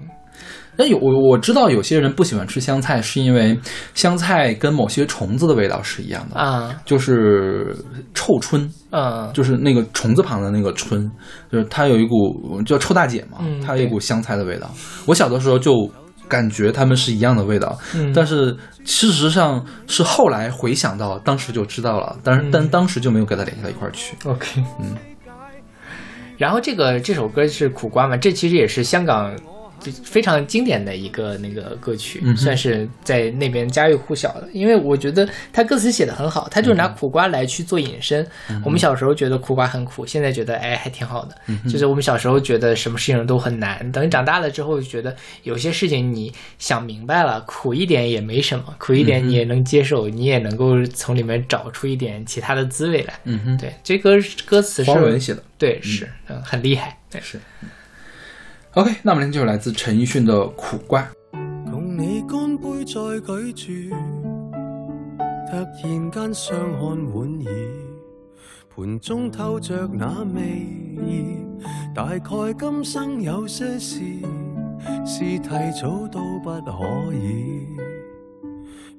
[0.77, 3.57] 那有我我知道有些人不喜欢吃香菜，是因为
[3.93, 7.75] 香菜跟某些虫子的味道是一样的，啊，就是
[8.13, 11.09] 臭椿，嗯，就是那个虫子旁的那个椿，
[11.51, 14.69] 就是它有一股叫臭大姐嘛，嗯它有一股香菜的味道。
[15.05, 15.89] 我小的时候就
[16.27, 24.15] 感觉它们是一样的味道，嗯但是事实上是后来回想到，当时就知道了，但是、嗯但当时就没有给它联系到一块儿去。
[24.27, 24.95] OK，嗯。
[26.37, 29.33] 然后这个这首歌是苦瓜嘛，这其实也是香港
[29.91, 34.47] 就非常经典的一个那个歌曲，嗯算是在那边家喻户晓的。
[34.51, 38.25] 因为我觉得他歌词写的很好，他就是拿苦瓜来去做引申。
[38.63, 41.35] 我们小时候觉得苦瓜很苦，现在觉得哎还挺好的。
[41.69, 53.13] 就是我们小时候觉得什么事情都很难，等你长大了之后就觉得有些事情你想明白了，苦一点也没什么，苦一点你也能接受，你也能够从里面找出一点其他的滋味来。
[53.25, 54.11] 嗯哼，对，这歌
[54.45, 55.43] 歌词是黄文写的。
[55.57, 56.97] 对，是，嗯，很厉害。
[57.09, 57.39] 对，是。
[58.75, 61.01] OK，那我们就来自陈奕迅的《苦瓜》。
[61.71, 63.95] 同你乾杯再舉住，
[65.49, 67.53] 突然間相看莞爾，
[68.75, 70.41] 盤中透着那味
[71.07, 71.37] 意，
[71.95, 74.01] 大概今生有些事
[75.05, 75.49] 是提
[75.81, 77.65] 早都不可以。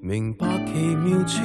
[0.06, 1.42] 明白奇妙處，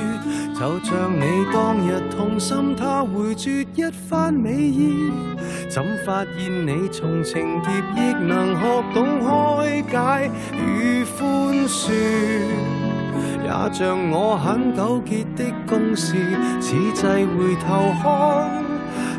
[0.53, 5.11] 就像你當日痛心，他回絕一番美意。
[5.67, 11.91] 怎發現你從情劫亦能學懂開解與寬恕？
[13.43, 16.15] 也像我很糾結的公事，
[16.61, 18.63] 此際回頭看，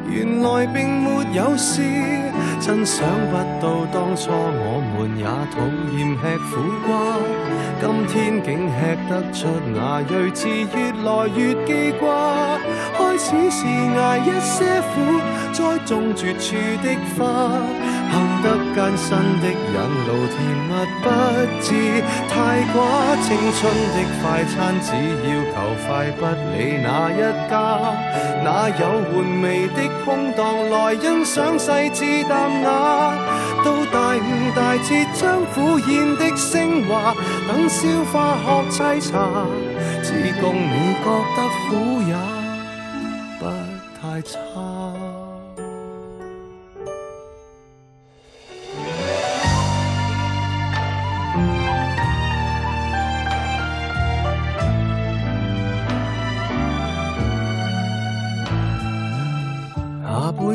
[0.08, 1.82] 原來並沒有事。
[2.62, 5.58] 真想不到当初我们也讨
[5.98, 7.18] 厌吃苦瓜，
[7.80, 8.78] 今天竟吃
[9.10, 12.06] 得出那睿智，越来越记挂。
[12.96, 14.94] 开始是捱一些苦，
[15.52, 17.50] 栽种绝处的花，
[18.12, 18.46] 行得
[18.76, 19.10] 艰辛
[19.42, 19.74] 的引
[20.06, 20.38] 路，甜
[20.70, 20.70] 蜜
[21.02, 21.10] 不
[21.60, 21.66] 知
[22.30, 22.78] 太寡。
[23.26, 23.26] 青
[23.58, 24.94] 春的快餐只
[25.26, 26.22] 要求快，不
[26.54, 27.20] 理哪一
[27.52, 27.92] 家，
[28.42, 33.12] 哪有玩味的空档来欣赏细致淡雅？
[33.62, 37.14] 到大悟大彻，将苦宴的升华，
[37.46, 39.12] 等消化学沏茶，
[40.02, 41.38] 只共你觉得
[41.68, 42.16] 苦也
[43.38, 43.42] 不
[44.00, 44.38] 太差。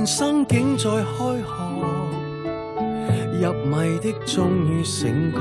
[0.07, 1.43] 生竟在開學，
[3.41, 5.39] 入迷的終於醒覺，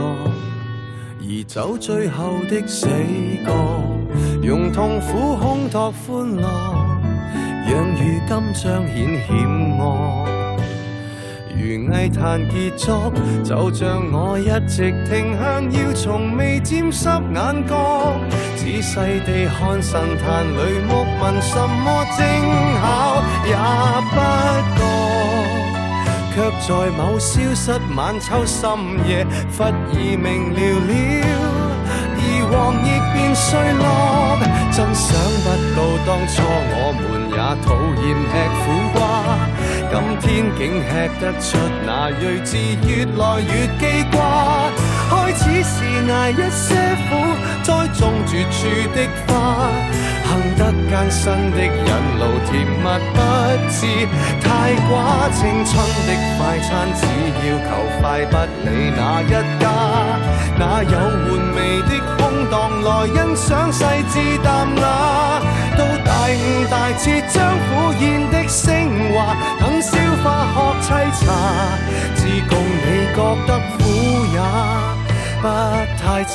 [1.20, 2.88] 而走最後的死
[3.46, 3.52] 角，
[4.42, 6.42] 用痛苦烘托歡樂，
[7.70, 8.96] 讓如今彰顯
[9.28, 10.26] 險惡。
[11.58, 13.12] 如藝壇傑作，
[13.44, 18.18] 就像我一直停向，要從未沾濕眼角，
[18.66, 22.18] 仔细地看神壇裏木紋，什麼精
[22.82, 22.82] 巧
[23.46, 23.54] 也
[24.10, 24.18] 不
[24.74, 24.80] 覺，
[26.34, 28.58] 卻在某消失晚秋深
[29.06, 29.24] 夜，
[29.56, 30.90] 忽而明了了。
[32.18, 32.20] 而
[32.50, 33.46] 黃亦變碎
[33.78, 33.84] 落，
[34.72, 35.14] 真想
[35.44, 36.42] 不到當初
[36.74, 37.64] 我們也討
[38.02, 38.34] 厭吃
[38.64, 38.64] 苦
[38.98, 38.98] 瓜，
[39.92, 40.26] 今天
[40.58, 41.46] 竟吃得出
[41.86, 42.50] 那睿智，
[42.84, 44.16] 越來越記掛。
[45.08, 45.74] 開始是
[46.08, 46.74] 捱一些
[47.06, 47.10] 苦，
[47.62, 48.58] 栽種絕處
[48.94, 49.32] 的花，
[50.26, 52.84] 行得艰辛的引路，甜蜜
[53.14, 53.18] 不
[53.70, 53.78] 知
[54.42, 54.46] 太
[54.88, 54.90] 寡。
[55.32, 55.74] 青春
[56.06, 57.00] 的快餐只
[57.46, 57.68] 要求
[58.00, 58.34] 快，不
[58.64, 59.30] 理哪一
[59.60, 59.64] 家，
[60.58, 63.80] 哪有玩味的空檔來欣賞細
[64.10, 64.46] 緻淡
[64.76, 64.82] 雅？
[65.76, 67.34] 到大悟大徹將
[67.68, 68.64] 苦宴的升
[69.14, 69.92] 華，等消
[70.24, 71.24] 化學沏茶，
[72.16, 73.82] 只供你覺得苦
[74.32, 74.38] 也
[75.46, 75.52] 不
[76.02, 76.34] 太差。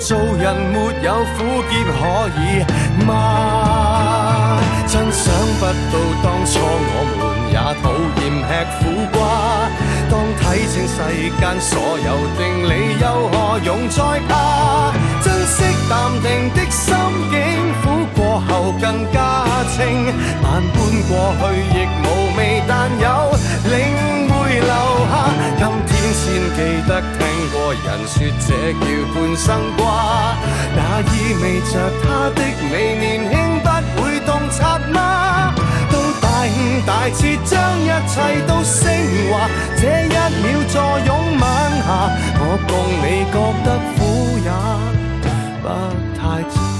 [0.00, 0.42] 做人
[0.72, 1.38] 没有苦
[1.68, 2.00] 涩可
[2.40, 2.42] 以
[3.06, 3.08] 吗？
[4.88, 5.94] 真想不到
[6.24, 7.20] 当初我们
[7.52, 7.84] 也讨
[8.18, 8.80] 厌吃苦
[9.12, 9.16] 瓜。
[10.12, 11.00] 當睇清世
[11.40, 14.92] 間所有定理，又何用再怕？
[15.24, 16.94] 珍惜淡定的心
[17.32, 17.40] 境，
[17.80, 19.80] 苦過後更加清。
[20.42, 20.76] 萬般
[21.08, 21.10] 過
[21.40, 21.42] 去
[21.72, 22.06] 亦無
[22.36, 23.08] 味，但有
[23.72, 23.72] 領
[24.28, 24.68] 會留
[25.08, 25.12] 下。
[25.56, 26.22] 今天先
[26.56, 27.18] 記得聽
[27.50, 28.14] 過人說
[28.46, 28.48] 這
[28.84, 28.84] 叫
[29.14, 29.48] 半生
[29.78, 30.36] 瓜，
[30.76, 32.38] 那意味着他的
[32.70, 33.34] 美年輕
[33.96, 35.54] 不會洞察嗎？
[36.42, 36.50] 大悟
[36.84, 38.82] 大徹將一切都升
[39.30, 40.74] 华，这一秒坐
[41.06, 43.96] 拥晚霞，我共你觉得苦
[44.42, 44.50] 也
[45.62, 45.64] 不
[46.18, 46.71] 太差。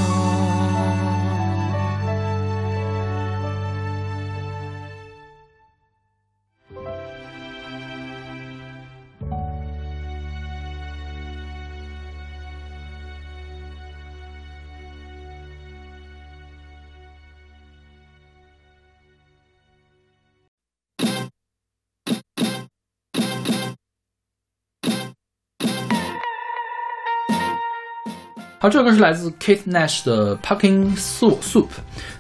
[28.62, 31.66] 好，这首歌是来自 Kate Nash 的 Pumpkin Soup Soup，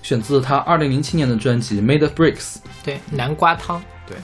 [0.02, 2.56] 选自他二零零七年的专辑 Made of Bricks。
[2.82, 3.80] 对，南瓜汤。
[4.08, 4.16] 对，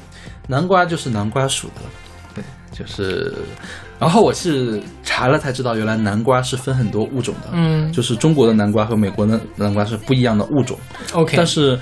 [0.49, 1.83] 南瓜就是南瓜属的。
[2.35, 2.43] 对，
[2.77, 3.33] 就是。
[4.01, 7.51] 然后我是查了才知道，原来南瓜是分很多物种的。
[7.53, 10.77] 嗯就是中国的南瓜和美国的南瓜是不一样的物种。
[11.13, 11.79] OK，但是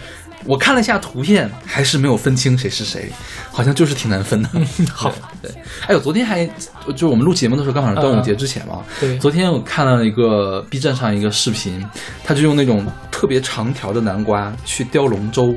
[0.47, 3.11] 我看了一下图片，还是没有分清谁是谁，
[3.51, 4.49] 好像就是挺难分的。
[4.93, 5.51] 好，对，
[5.87, 6.49] 哎呦，昨天还
[6.95, 8.85] 就我们录节目的时候，刚好是端午节之前嘛。
[9.01, 11.85] 对昨天我看了一个 B 站上一个视频，
[12.25, 15.55] 他就用那种特别长条的南瓜去雕龙舟，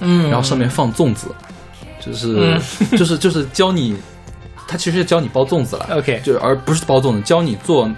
[0.00, 1.26] 嗯，然后上面放粽子，
[2.00, 3.96] 就是、嗯就是就是教你，
[4.66, 5.88] 他其实是教你包粽子了。
[5.98, 7.90] OK 就而不是包粽子，教你做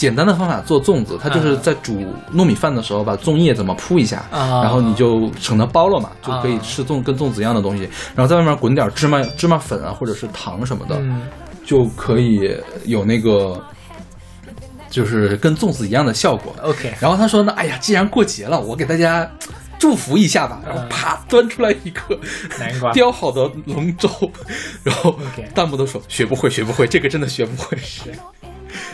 [0.00, 1.18] 简单的方法做粽子。
[1.22, 2.02] 它就是在煮
[2.34, 7.82] 糯米饭的时候，把粽叶怎么铺一下，啊然后你就省得包了嘛，就可以啊吃粽跟粽子一样的东西。
[8.14, 11.22] 然后在外面滚点芝麻芝麻粉啊，或者是糖什么的，嗯
[11.66, 12.50] 就可以
[12.86, 13.62] 有那个
[14.88, 16.54] 就是跟粽子一样的效果。
[16.62, 19.30] OK，然后他说呢，哎呀，既然过节了，我给大家。
[19.78, 22.20] 祝福一下吧，然后啪端出来一个
[22.58, 24.10] 南瓜 雕好的龙舟，
[24.84, 25.18] 然后
[25.54, 27.78] 弹幕都说学不会，学不会，这个真的学不会。
[27.78, 28.12] 是，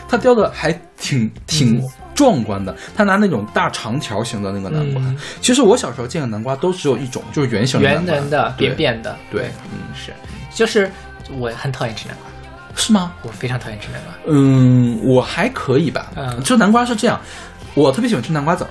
[0.07, 1.83] 他雕的还挺挺
[2.15, 5.01] 壮观的，他拿那种大长条形的那个南瓜。
[5.01, 10.11] 嗯其实我小时候见的南瓜都只有一种，就是圆形的圆南瓜圆的、扁扁的，对，嗯，是，
[10.53, 10.91] 就是
[11.37, 12.29] 我很讨厌吃南瓜，
[12.75, 13.13] 是吗？
[13.21, 14.13] 我非常讨厌吃南瓜。
[14.27, 16.11] 嗯，我还可以吧。
[16.15, 17.19] 嗯就南瓜是这样，
[17.75, 18.69] 我特别喜欢吃南瓜籽儿。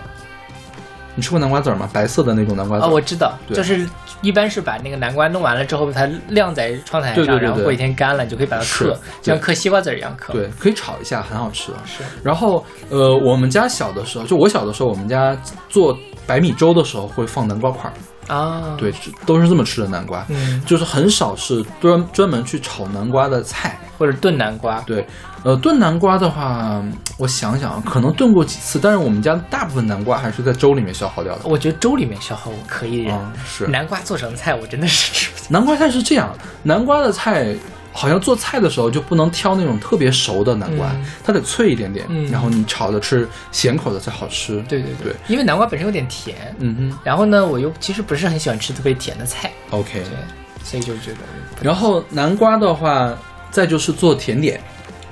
[1.16, 1.88] 你吃过南瓜籽儿吗？
[1.92, 2.92] 白色的那种南瓜籽啊，儿。
[2.92, 3.84] 我知道，就是
[4.20, 10.32] 一般是把那个南瓜弄完了之后，它晾在窗台上，对对对对然后过几天干了，你就可以把它嗑，就像嗑西瓜籽儿一样嗑。
[10.32, 11.78] 对，可以炒一下，很好吃的。
[11.84, 15.36] 是然后，呃，我们家小的时候，就我小的时候，我们家
[15.68, 15.96] 做
[16.26, 17.92] 白米粥的时候会放南瓜块儿，
[18.28, 18.92] 啊，，对，
[19.24, 23.78] 都是这么吃的南瓜，嗯，就是很少是专专门去炒南瓜的菜。
[23.98, 25.02] 或者炖南瓜，对，
[25.42, 26.82] 呃，炖南瓜的话，
[27.16, 31.40] 我想想啊，可能炖过几次，但是我们家大部分南瓜还是在粥里面消耗掉的。
[31.46, 35.46] 我觉得粥里面消耗我可以忍，啊、是南瓜做成菜我真的是吃不下。
[35.48, 36.30] 南瓜菜是这样，
[36.62, 37.56] 南瓜的菜
[37.96, 44.62] 好像做菜的时候就不能挑那种特别熟的南瓜，嗯它得脆一点点，嗯然后你炒着吃咸口的才好吃。
[44.68, 49.94] 对对对，因为南瓜本身有点甜，嗯然后呢，我又其实不是很喜欢吃特别甜的菜，，OK。
[49.94, 50.18] 对，
[50.62, 51.18] 所以就觉得
[51.62, 53.16] 然后南瓜的话，
[53.50, 54.60] 再就是做甜点，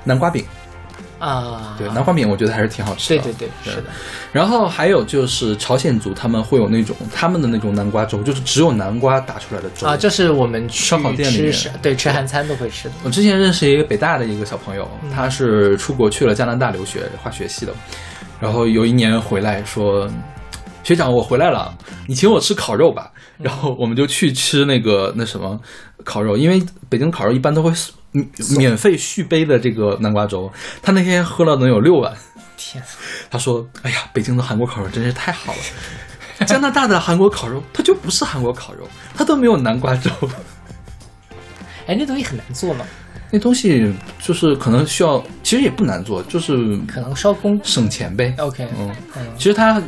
[0.05, 0.45] 南瓜饼。
[1.25, 3.23] 啊，对，南瓜饼我觉得还是挺好吃的。
[3.23, 3.85] 对对对，是的，
[4.31, 12.95] 然后还有就是朝鲜族他们会有那种他们的那种南瓜粥，就是只有南瓜打出来的粥啊，这是我们去烧烤店里面吃，对，吃韩餐都会吃的。
[13.03, 17.73] 我之前认识一个北大的一个小朋友，嗯他是出国去了加拿大留学，化学系的。
[18.39, 20.07] 然后有一年回来说
[20.85, 21.75] ：“学长，我回来了，
[22.07, 25.59] 你请我吃烤肉吧。”嗯然后我们就去吃那个那什么
[26.05, 27.73] 烤肉，因为北京烤肉一般都会
[28.15, 30.51] 免免费续杯的这个南瓜粥。
[30.81, 32.15] 他那天喝了能有六碗，
[32.57, 32.83] 天，
[33.31, 35.59] 他说：“哎呀，北京的韩国烤肉真是太好了。
[36.47, 40.11] 加拿大的韩国烤肉，它就不是韩国烤肉，它都没有南瓜粥。
[41.87, 42.87] 哎，那东西很难做吗？
[43.31, 43.93] 那东西
[44.23, 47.61] 就是可能需要，其实也不难做，就是可能烧工。
[47.65, 48.33] 省钱呗。
[48.39, 49.83] OK，嗯，嗯，其实它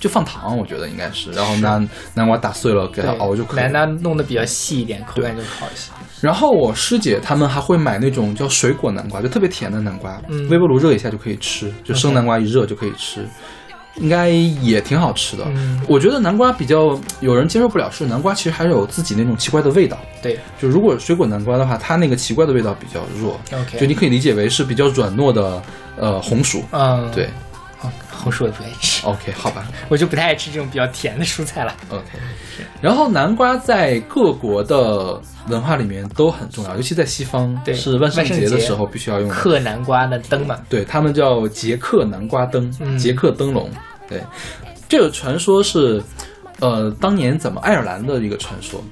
[0.00, 1.80] 就放糖，我觉得应该是，然后拿
[2.14, 3.86] 南瓜打碎了给它熬就可以来了。
[3.86, 5.92] 它弄得比较细一点，口感就好一些。
[6.20, 13.26] 然后我师姐他们还会买那种叫水果南瓜，就特别甜的南瓜，嗯微波炉热一下就可以吃，就生南瓜一热就可以吃。
[13.96, 19.98] 应该也挺好吃的，嗯我觉得南瓜比较有人接受不了，是南瓜其实还是有自己那种奇怪的味道。
[20.22, 25.60] 对就如果水果南瓜的话，它那个奇怪的味道比较弱，，OK，就你可以理解为是比较软糯的
[25.96, 26.62] 呃红薯。
[26.70, 27.28] 嗯，对
[27.82, 31.74] 哦，红薯我也不爱吃，，OK，好吧 我就不太爱吃这种比较甜的蔬菜了。
[31.88, 32.04] ，OK。
[32.80, 39.34] 然后南瓜在各国的文化里面都很重要，尤其在西方，对是万圣节的时候必须要用的。
[39.34, 43.70] 刻南瓜的灯嘛，对他们叫捷克南瓜灯，嗯捷克灯笼。
[44.08, 44.22] 对，
[44.88, 46.02] 这个传说是，
[46.60, 48.82] 呃，当年怎么爱尔兰的一个传说，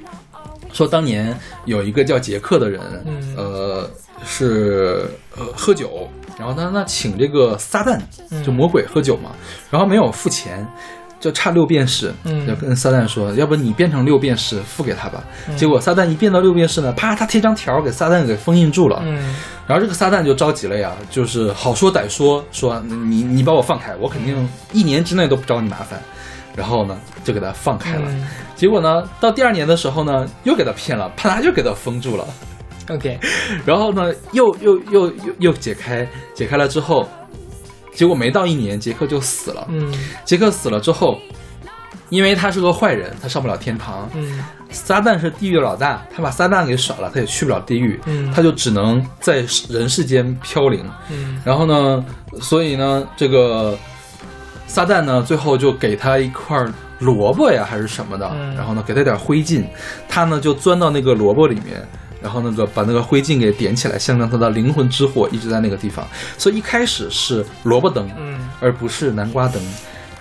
[0.73, 3.91] 说当年有一个叫杰克的人，嗯呃，
[4.25, 5.07] 是
[5.37, 6.09] 呃喝酒，
[6.39, 7.99] 然后他那请这个撒旦，
[8.31, 9.31] 嗯就魔鬼喝酒嘛，
[9.71, 10.67] 然后没有付钱。
[11.19, 15.23] 就差六便士，嗯就跟撒旦说，要不你变成六便士付给他吧。
[15.49, 19.01] 嗯结果撒旦一变到六便士呢，啪，他贴张条给撒旦给封印住了。
[19.05, 19.35] 嗯
[19.67, 26.01] 然后这个撒旦就着急了呀，就是好说歹说，说你你把我放开，我肯定一年之内都不找你麻烦。
[26.55, 28.03] 然后呢，就给他放开了。
[28.07, 32.27] 嗯结果呢，到第二年的时候呢，又给他骗了，啪啦又给他封住了。
[32.89, 33.19] ，OK，
[33.67, 37.07] 然后呢，又又又又又解开，解开了之后，
[37.97, 39.67] 结果没到一年，杰克就死了。
[39.71, 39.93] 嗯
[40.25, 41.19] 杰克死了之后，
[42.11, 44.09] 因为他是个坏人，他上不了天堂。
[44.15, 50.85] 嗯撒旦是地狱的老大，他把撒旦给耍了，他也去不了地狱，嗯他就只能在人世间飘零。
[51.11, 52.05] 嗯然后呢，
[52.41, 53.79] 所以呢，这个
[54.67, 56.63] 撒旦呢，最后就给他一块
[56.99, 59.65] 萝卜呀，还是什么的，嗯然后呢，给他点灰烬，
[60.09, 61.83] 他呢就钻到那个萝卜里面。
[62.23, 66.07] 然后那个把那个灰烬给点起来，象征他的灵魂之火一直在那个地方。
[66.39, 69.63] 所以一开始是萝卜灯，嗯而不是南瓜灯。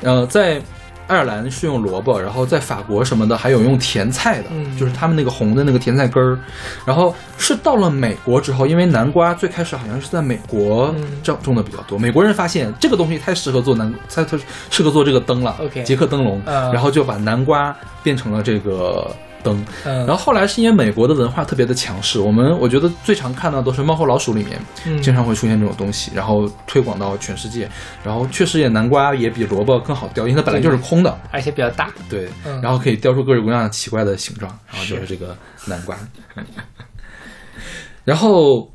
[0.01, 0.61] 呃，在
[1.07, 6.37] 爱尔兰是用萝卜，然后在法国什么的还有用甜菜的，嗯就是他们那个红的那个甜菜根儿。
[6.83, 14.37] 然后是到了美国之后，因为南瓜最开始好像是在美国嗯种种的比较多，美国人发现这个东西太适合做南，太特
[14.69, 19.15] 适合做这个灯了捷克灯笼，嗯然后就把南瓜变成了这个。
[19.45, 27.69] 灯，嗯，然后后来是因为美国的文化特别的强势，我们我觉得最常看到都是猫和老鼠里面，嗯经常会出现这种东西，然后推广到全世界。
[28.03, 31.93] 然后确实也南瓜也比萝卜更好雕，因为它本来就是空的，而且比较大。
[32.09, 35.37] 对，嗯然后可以雕出各种各样奇怪的形状，然后就是这个
[35.67, 35.95] 南瓜。
[38.03, 38.69] 然后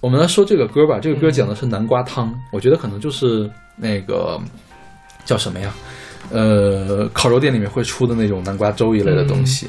[0.00, 4.40] 我们来说这个歌吧，这个歌讲的是南瓜汤，我觉得可能就是那个
[5.24, 5.72] 叫什么呀？
[6.30, 9.68] 呃，烤肉店里面会出的那种南瓜粥一类的东西。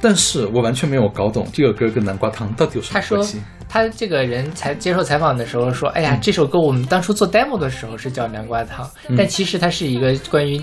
[0.00, 3.40] 但是我完全没有搞懂这个歌跟南瓜汤到底有什么关系。
[3.68, 10.62] 他这个人采接受采访的时候说：“哎呀，这首歌我们当初做 demo 的时候是叫南瓜汤，但其实它是一个关于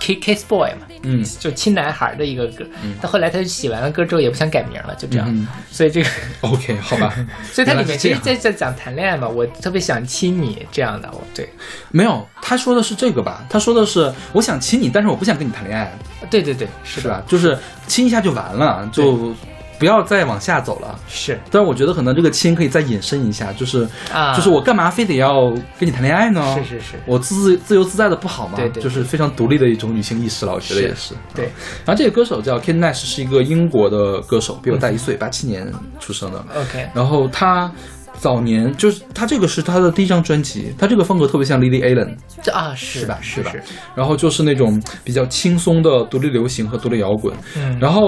[0.00, 2.64] kiss kiss boy 嘛，嗯就亲男孩的一个歌。
[3.00, 5.26] 但后来他写完了歌之后也不想改名了，就这样。
[5.30, 6.08] 嗯所以这个，，
[6.42, 7.14] OK，好吧。
[7.52, 11.08] 所以它里面其实在在讲谈恋爱嘛，我特别想亲你这样的。
[11.12, 11.48] 我对
[11.90, 13.44] 没有，他说的是这个吧？
[13.48, 15.92] 他说的是我想亲你，但是我不想跟你谈恋爱，
[16.30, 17.22] 对对对，是是吧？
[17.26, 19.34] 就是亲一下就完了，就
[19.78, 20.98] 不要再往下走了。
[21.08, 26.56] 是但是我觉得可能这个亲可以再引申一下，就是啊，就是我干嘛非得要跟你谈恋爱呢？
[26.58, 28.54] 是是是我自自由自在的不好吗？
[28.56, 31.14] 对对就是非常独立的一种女性意识了，我觉得也是。
[31.34, 31.50] 对啊
[31.84, 35.70] 然后这个歌手叫 Kate Nash，是一个英国的歌手，比我大一岁，八七年
[36.00, 36.44] 出生的。
[36.54, 37.70] OK，然后他
[38.14, 43.18] 早年就是他这个是他的第一张专辑，他这个风格特别像 Lily Allen，这啊是是吧？
[43.20, 43.62] 是对吧是，？
[43.94, 47.34] 然后就是那种比较轻松的独立流行和独立摇滚。
[47.56, 48.00] 嗯，然后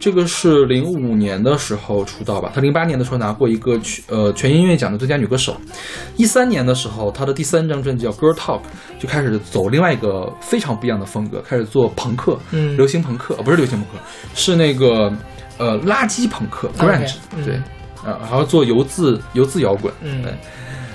[0.00, 5.56] 这个是零五年的时候出道吧，她零八年的时候拿过一个全呃全音乐奖的最佳女歌手。
[6.16, 8.60] 一三年的时候，她的第三张专辑叫《Girl Talk》，
[8.98, 13.98] 就开始走另外一个非常不一样的风格，开始做朋克，嗯流行朋克，呃不是流行朋克，
[14.34, 15.12] 是那个
[15.58, 17.60] 呃垃圾朋克 grunge，、嗯对，
[18.04, 20.22] 啊，还要做游字游字摇滚，嗯。
[20.22, 20.32] 对。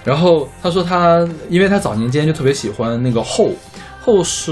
[0.06, 3.52] 然后他说他，因为他早年间就特别喜欢那个后，
[4.02, 4.52] 后是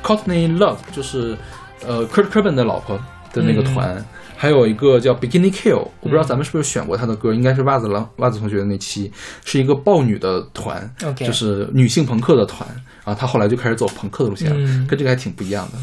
[0.00, 1.36] Courtney Love，就是
[1.84, 2.96] 呃 Kurt Cobain 的老婆
[3.32, 4.04] 的那个团，
[4.36, 9.10] 还有一个叫 Bikini Kill，我不知道咱们是不是选过他的歌，应该是袜子郎袜子同学的那期，
[9.44, 12.64] 是一个豹女的团就是女性朋克的团，
[13.04, 14.86] 然后他后来就开始走朋克的路线了，嗯。
[14.86, 15.78] 跟这个还挺不一样的，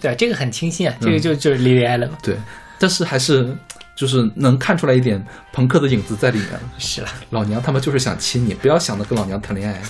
[0.00, 2.36] 对，这个很清新啊，嗯这个就就是 Lily Allen，对，
[2.80, 3.56] 但是还是
[3.96, 6.60] 就是能看出来一点朋克的影子在里面了。
[6.78, 7.08] 是了。
[7.30, 9.82] 老娘他们就是想亲你，不要想着跟老娘谈恋爱。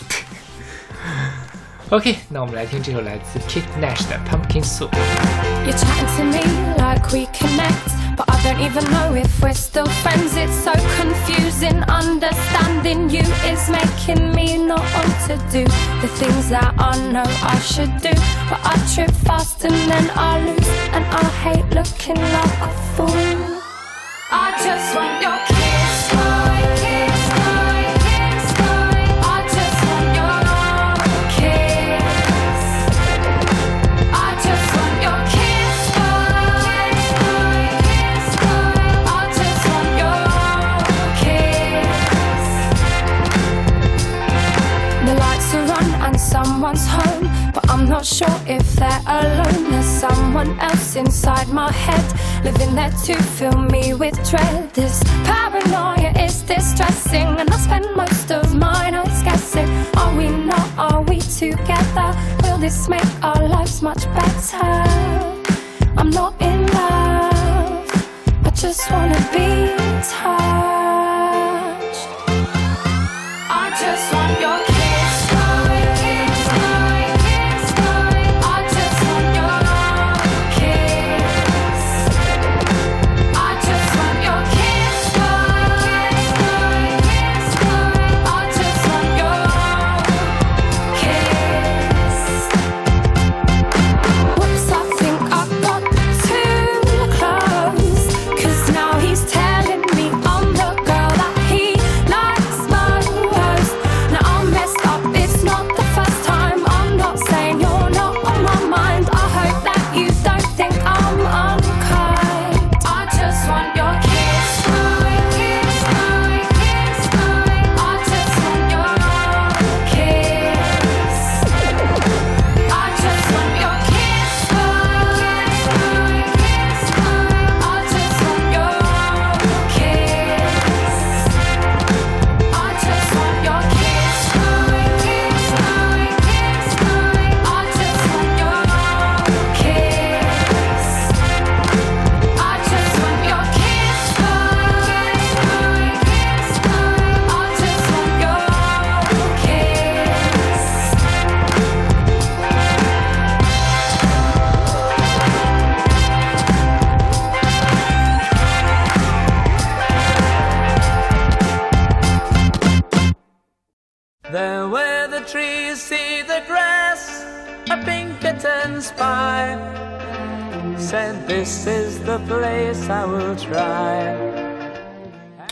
[1.91, 4.91] OK，那我们来听这首来自 Kid Nash 的 Pumpkin Soup。
[5.65, 6.43] You're chatting to me
[6.77, 10.37] like we connect, but I don't even know if we're still friends.
[10.37, 11.85] It's so confusing.
[11.85, 15.65] Understanding you is making me not want to do
[16.01, 18.11] the things that I know I should do.
[18.51, 23.46] But I trip fast and then I lose, and I hate looking like a fool.
[47.97, 49.71] Not sure if they're alone.
[49.71, 52.05] There's someone else inside my head,
[52.45, 54.73] living there to fill me with dread.
[54.75, 60.69] This paranoia is distressing, and I spend most of my nights guessing: Are we not?
[60.79, 62.09] Are we together?
[62.43, 64.85] Will this make our lives much better?
[65.99, 67.91] I'm not in love,
[68.45, 70.86] I just wanna be touched.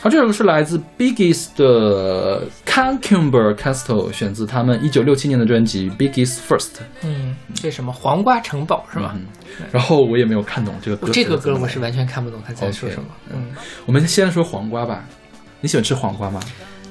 [0.05, 6.73] 啊，这首歌是来自 Biggies 的 Cucumber Castle，选自他们一九六七年的专辑 Biggies First。
[7.01, 9.17] 嗯，这什么黄瓜城堡是吧？
[9.73, 13.09] 然后我也没有看懂这个歌这个歌我是完全看不懂他在说什么。
[13.33, 13.47] 嗯，
[13.87, 15.03] 我们先说黄瓜吧。
[15.63, 16.39] 你喜欢吃黄瓜吗？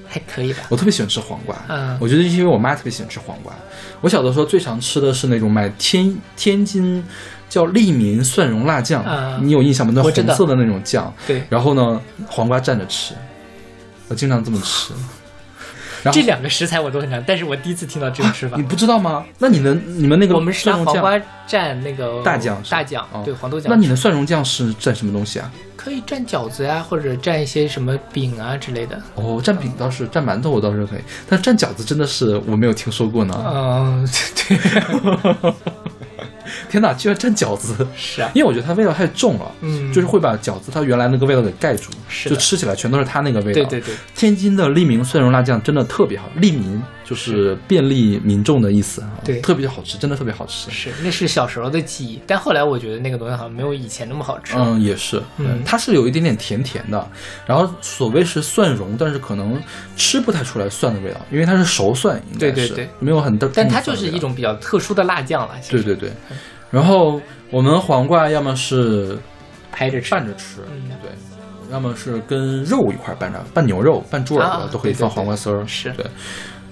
[0.07, 0.63] 还可以吧。
[0.69, 3.53] 我特别喜欢吃黄瓜，嗯我觉得因为我妈特别喜欢吃黄瓜。
[4.01, 7.03] 我小的时候最常吃的是那种买天天津
[7.53, 9.93] 叫利民蒜蓉辣酱，嗯你有印象吗？
[9.95, 13.13] 那红色的那种酱，对然后呢，黄瓜蘸着吃，
[14.07, 14.91] 我经常这么吃。
[16.01, 18.57] 然后这两个食材我都很常，但是我第一次听到这种吃法。
[18.57, 19.23] 你不知道吗？
[19.37, 23.69] 那你能你们那个我们是拿蒜蓉黄瓜蘸那个大酱大酱，哦对黄豆酱。
[23.71, 25.51] 那你的蒜蓉酱是蘸什么东西啊？
[25.77, 28.99] 可以蘸饺子呀，或者蘸一些什么饼啊之类的。
[29.13, 30.99] 哦，蘸饼倒是，蘸馒头我倒是可以，
[31.29, 33.45] 但蘸饺子真的是我没有听说过呢。
[33.45, 34.09] 嗯，
[34.49, 34.57] 对，
[36.69, 37.85] 天哪，居然蘸饺子！
[37.95, 43.63] 是啊，因为我觉得它味道太重了，嗯就是会把饺子它原来那个味道给盖住，是就吃起来全都是它那个味道。
[43.63, 50.71] 对对对，天津的利民蒜蓉辣酱真的特别好，利民就是便利民众的意思，啊对特别好吃，真的特别好吃。
[50.71, 54.55] 是那是小时候的记忆，但后来我觉得那个东西好像没有以前那么好吃。
[54.57, 57.07] 嗯，也是，嗯它是有一点点甜甜的，
[57.45, 59.61] 然后所谓是蒜蓉，但是可能
[59.95, 65.55] 吃不太出来蒜的味道，因为它是熟蒜，应该是对对对没有很大，但它就是一种比较特殊的辣酱了。
[65.69, 66.11] 对对对。
[66.71, 69.17] 然后我们黄瓜要么是
[69.71, 71.11] 拍着吃，拌着吃，嗯对，
[71.71, 76.05] 要么是跟肉一块儿拌着，拌牛肉、拌猪耳朵、啊都可以放黄瓜丝儿，是对。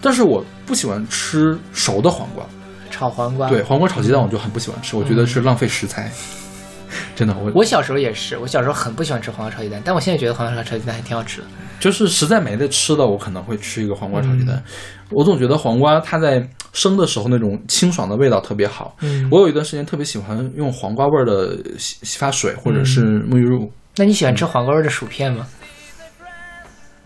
[0.02, 2.43] 但是我不喜欢吃熟的黄瓜，
[2.89, 3.47] 炒黄瓜。
[3.47, 6.12] 对，黄瓜炒鸡蛋我就很不喜欢吃，我觉得是浪费食材。
[7.16, 11.47] 真的，我我小时候也是，我小时候很不喜欢吃黄瓜炒鸡蛋，但我现在觉得黄瓜炒鸡蛋还挺好吃的。
[11.80, 14.56] 就是实在没得吃的，我可能会吃一个黄瓜炒鸡蛋。
[14.56, 14.64] 嗯
[15.12, 16.41] 我总觉得黄瓜它在
[16.72, 18.95] 生的时候那种清爽的味道特别好。
[19.02, 25.45] 嗯我有一段时间特别喜欢用黄瓜味儿的洗洗发水或者是沐浴露，那你喜欢吃黄瓜味的薯片吗？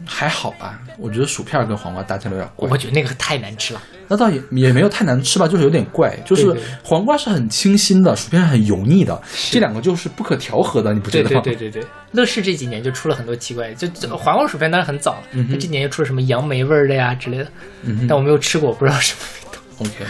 [0.05, 0.79] 还好吧？
[0.97, 2.69] 我觉得薯片跟黄瓜搭起来有点怪。
[2.69, 3.81] 我觉得那个太难吃了。
[4.07, 6.15] 那倒也也没有太难吃吧，就是有点怪。
[6.25, 9.19] 就是对对黄瓜是很清新的，薯片是很油腻的，
[9.51, 11.41] 这两个就是不可调和的，你不觉得吗？
[11.41, 17.47] 对对对对，乐事这几年就出了很多奇怪，就就黄瓜薯片当然很早了，嗯这几年又出了什么杨梅味儿的呀之类的，
[17.81, 19.61] 嗯但我没有吃过，我不知道什么味道。
[19.79, 20.05] OK，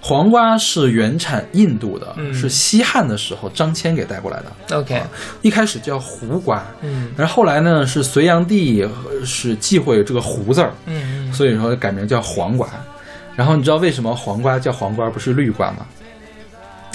[0.00, 4.78] 黄瓜是原产印度的，嗯是西汉的时候张骞给带过来的。
[4.78, 5.02] OK，
[5.42, 8.90] 一开始叫胡瓜，嗯然后后来呢是隋炀帝呃
[9.24, 12.68] 是忌讳这个胡字儿，嗯嗯，所以说改名叫黄瓜。
[13.36, 15.86] 然后你知道为什么黄瓜叫黄瓜不是绿瓜吗？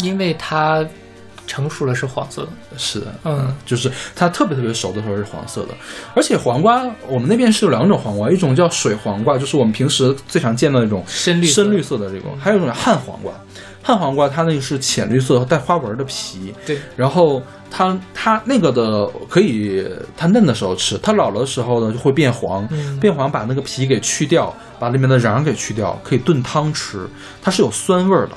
[0.03, 0.85] 因为它
[1.47, 5.69] 成熟了是黄色的，是的，嗯，就是它特别特别熟的时候是黄色的，
[6.15, 13.31] 而且黄瓜我们那边是有两种黄瓜，一种叫水黄瓜，就是我们平时最常见的那种深绿深绿色的这种，还有一种旱黄瓜。
[13.83, 17.39] 旱黄瓜它那个是浅绿色带花纹的皮，对，然后
[17.69, 19.87] 它它那个的可以
[20.17, 22.99] 它嫩的时候吃，它老了的时候呢就会变黄，嗯。
[22.99, 27.07] 变黄把那个皮给去掉，把里面的瓤给去掉，可以炖汤吃，
[27.43, 28.35] 它是有酸味儿的，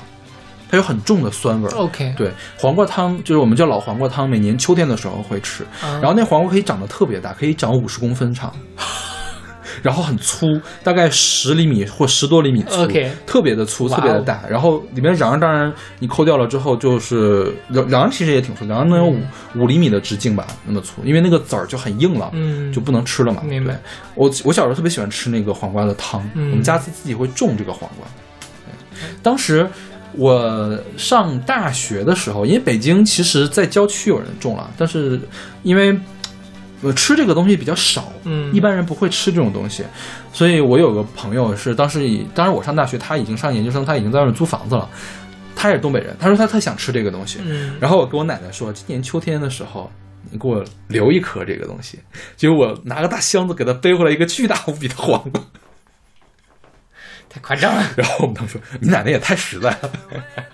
[0.69, 1.71] 它有很重的酸味儿。
[1.75, 5.63] OK，对，黄瓜汤就是我们叫老黄瓜汤，每年秋天的时候会吃。
[5.81, 8.53] 啊然后那黄瓜可以长得特别大，可以长五十公分长，
[9.81, 10.45] 然后很粗，
[10.83, 14.43] 大概十厘米或十多厘米粗 OK 特别的粗，特别的大。
[14.49, 19.19] 然后里面瓤儿当然你抠掉了之后，就是瓤瓤其实也挺粗，瓤能有五
[19.55, 23.41] 五厘米的直径吧，那么粗，因为那个籽儿就很硬了，嗯就不能吃了嘛。
[23.43, 23.79] 明白对。
[24.15, 28.07] 我我小时候特别喜欢吃那个黄瓜的汤，嗯我们家自自己会种这个黄瓜。
[29.23, 29.65] 当时
[30.13, 35.19] 我上大学的时候，因为北京其实在郊区有人种了，但是
[35.63, 35.97] 因为
[36.81, 38.53] 我吃这个东西比较少，嗯。
[38.53, 39.83] 一般人不会吃这种东西，
[40.33, 44.89] 所以我有个朋友是当时以，当时我上大学，他已经上研究生，他已经在外面租房子了，
[45.55, 47.75] 他也是东北人，他说他特想吃这个东西，嗯。
[47.79, 49.89] 然后我跟我奶奶说，今年秋天的时候。
[50.31, 51.97] 你给我留一颗这个东西，
[52.35, 55.17] 结果我拿个大箱子给他背回来一个巨大无比的黄。
[55.31, 55.41] 瓜，
[57.29, 57.83] 太夸张了。
[57.95, 59.91] 然后我们当时说：“你奶奶也太实在了，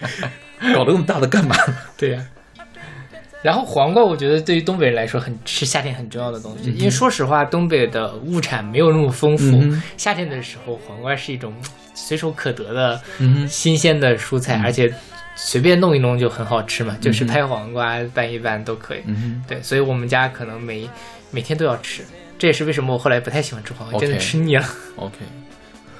[0.73, 1.55] 搞得那么大的干嘛
[1.97, 2.25] 对呀、
[3.41, 11.53] 然后黄瓜，我觉得对于东北人来说很是夏天很重要的东西，因为说实话，东北的物产没有那么丰富，嗯夏天的时候黄瓜是一种
[11.93, 14.91] 随手可得的嗯新鲜的蔬菜，而且
[15.35, 20.89] 随便弄一弄就很好吃嘛，就是拍黄瓜拌一拌都可以。？”嗯对，所以我们家可能每
[21.31, 22.03] 每天都要吃，
[22.39, 24.65] 这也是为什么我后来不太喜欢吃黄瓜，真的吃腻了。
[24.95, 25.17] ，OK，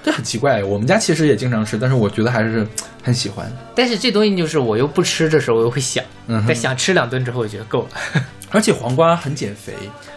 [0.05, 0.63] 这很奇怪。
[0.63, 2.65] 我们家其实也经常吃，但是我觉得还是
[3.01, 3.51] 很喜欢。
[3.75, 8.21] 但是这东西就是我又不吃的时候，我又会想，嗯但想吃两顿之后，我觉得够了。
[8.51, 9.73] 而且黄瓜很减肥，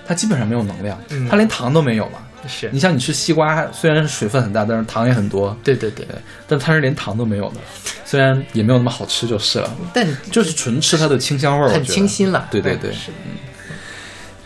[0.06, 2.18] 它基本上没有能量，嗯它连糖都没有嘛。
[2.46, 6.06] 是你，像你吃西瓜，虽然水分很大，但是糖也很多，对对对，
[6.46, 7.56] 但它是连糖都没有的，
[8.04, 12.46] 虽然也没有那么好吃就是了，但就是纯吃它的清香味儿，很清新了。
[12.50, 13.10] 对对对嗯是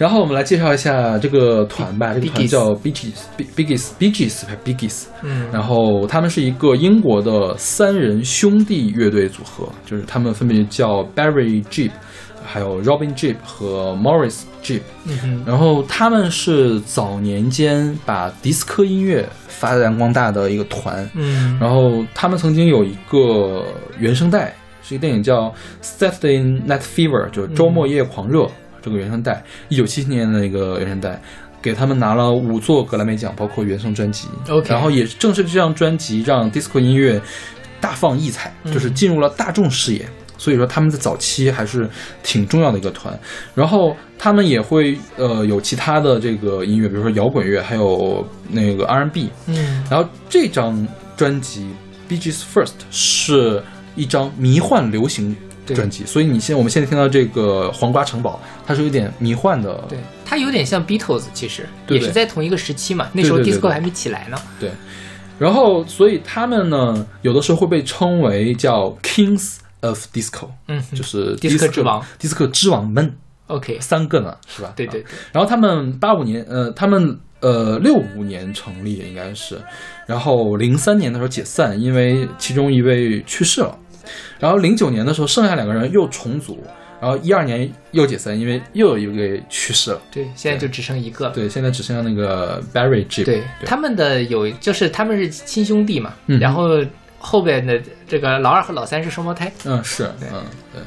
[0.02, 5.46] 然后我们来介绍一下这个团吧，这个团叫 Biggies，Biggies，Biggies 还 Biggies，嗯。
[5.52, 11.92] 然后他们是一个英国的三人兄弟乐队组合，就是他们分别叫 Barry Jeep
[12.44, 14.80] 还有 Robin Jeep 和 Morris Jeep，。
[15.06, 21.08] 嗯哼，然后他们是早年间把迪斯科音乐发扬光大的一个团。
[21.14, 21.56] 嗯。
[21.60, 23.64] 然后他们曾经有一个
[24.00, 25.42] 原声带，是一个电影叫
[25.80, 28.40] 《Saturday Night Fever》，就是《周末夜狂热》
[28.82, 31.20] 这个原声带，一九七七年的那个原声带，
[31.62, 34.26] 给他们拿了五座格莱美奖，包括原声专辑。
[34.48, 37.20] OK 然后也正是这张专辑让 disco 音乐
[37.80, 40.06] 大放异彩，就是进入了大众视野。
[40.38, 41.88] 所以说他们在早期还是
[42.24, 43.16] 挺重要的一个团，
[43.54, 50.84] 然后他们也会呃有其他的这个音乐，比如说摇滚乐，还有那个 R&B，嗯然后这张
[51.16, 51.68] 专辑
[52.12, 53.62] 《Bee Gees First》是
[53.94, 55.36] 一张迷幻流行
[55.66, 63.08] 专辑，所以你现我们现在听到这个《黄瓜城堡》，它是有点迷幻的，对，它有点像 Beatles，其实也是在同一个时期嘛。
[63.12, 64.38] 那时候 disco 还没起来呢。
[64.58, 64.70] 对。
[65.38, 73.16] 然后，所以他们呢，有的时候会被称为叫 Kings of Disco，嗯，就是迪斯科之王，迪斯科之王们。
[73.48, 74.68] OK，三个呢，是吧？
[74.68, 75.00] 啊对对。
[75.00, 79.60] 对，然后他们八五年，呃，他们呃六五年成立应该是，
[80.06, 83.76] 然后零三年的时候解散，因为其中一位去世了，
[84.38, 86.62] 然后零九年的时候剩下两个人又重组，
[87.00, 90.00] 然后一二年又解散，因为又有一位去世了。
[90.10, 91.32] 对，现在就只剩一个了。
[91.32, 93.24] 对，现在只剩下那个 Barry Gibb。
[93.24, 96.68] 对，他们的有就是他们是亲兄弟嘛，嗯然后
[97.18, 99.52] 后边的这个老二和老三是双胞胎。
[99.64, 100.42] 嗯，是，嗯，
[100.72, 100.82] 对。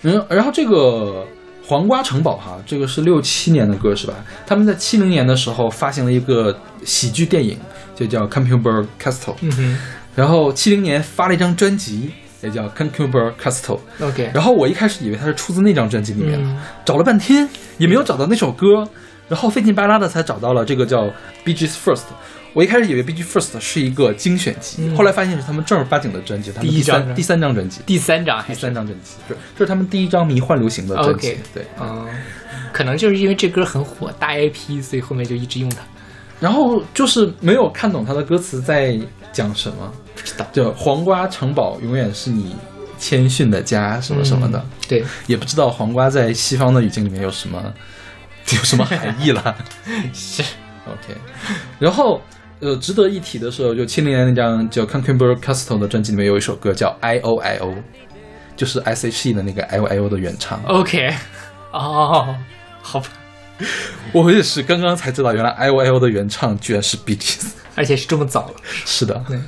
[0.00, 1.26] 然然后这个
[1.64, 4.14] 黄瓜城堡哈，这个是六七年的歌是吧？
[4.46, 7.56] 他们在七零年的时候发行了一个喜剧电影，
[7.94, 9.34] 就叫《Computer Castle》。
[9.40, 9.78] 嗯哼
[10.14, 12.10] 然后七零年发了一张专辑，
[12.42, 13.78] 也叫《Concubur Castle》。
[14.06, 18.86] ，OK，然后我一开始以为它是出自那张专辑里面，嗯找了半天也没有找到那首歌，
[19.28, 21.04] 然后费劲巴拉的才找到了这个叫
[21.44, 21.96] 《Bee Gees First》。
[22.54, 31.66] 我一开始以为《Bee Gees First》是一个精选集，嗯后来发现是他们正儿八经的专辑，他们第三第三张专辑，第三张还第三张专辑，是这是他们第一张迷幻流行的专辑 OK 对。
[31.80, 32.06] 嗯，
[32.70, 35.78] 可能就是因为这歌很火，大 IP，所以后面就一直用它。
[36.40, 38.98] 然后就是没有看懂他的歌词在
[39.32, 39.90] 讲什么，
[40.22, 42.54] 不知道就黄瓜城堡永远是你
[42.98, 44.58] 谦逊的家什么什么的。
[44.58, 47.72] 嗯对，也不知道黄瓜在西方的语境里面有什么
[48.52, 49.56] 有什么含义了。
[50.12, 50.42] 是
[50.84, 51.16] OK，
[51.78, 52.20] 然后
[52.60, 57.68] 呃，值得一提的是，就七零年那张叫《Concubur Castle》的专辑里面有一首歌叫《I O I O》，
[58.54, 60.62] 就是 S H E 的那个 I O I O 的原唱。
[60.64, 61.14] OK，
[61.72, 62.36] 哦，
[62.82, 63.06] 好吧，
[64.12, 67.46] 我也是刚刚才知道，原来 I O I O 的原唱居然是 Bee Gees。
[67.74, 68.54] 而且是这么早了。
[68.84, 69.38] 是的对。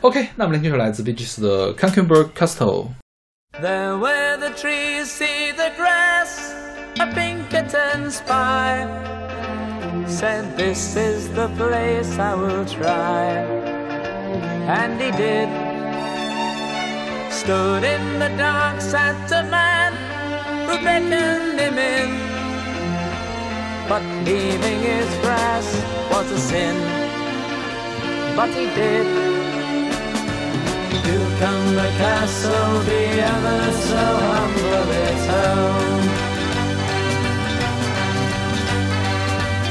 [0.00, 2.88] OK，那我们来听首来自 Bee Gees 的《Concubur Castle》。
[3.60, 6.52] There where the trees see the grass,
[6.98, 8.86] a Pinkerton spy
[10.06, 13.44] said, This is the place I will try.
[14.66, 15.48] And he did.
[17.30, 19.92] Stood in the dark, sat a man
[20.66, 22.10] who beckoned him in.
[23.88, 25.66] But leaving his grass
[26.10, 26.76] was a sin.
[28.36, 29.27] But he did.
[31.39, 36.07] Cucumber Castle, be ever so humble its home.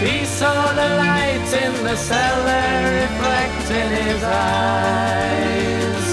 [0.01, 6.07] He saw the light in the cellar reflect in his eyes.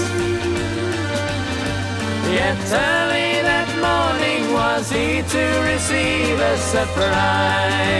[2.36, 7.96] Yet early that morning was he to receive a surprise.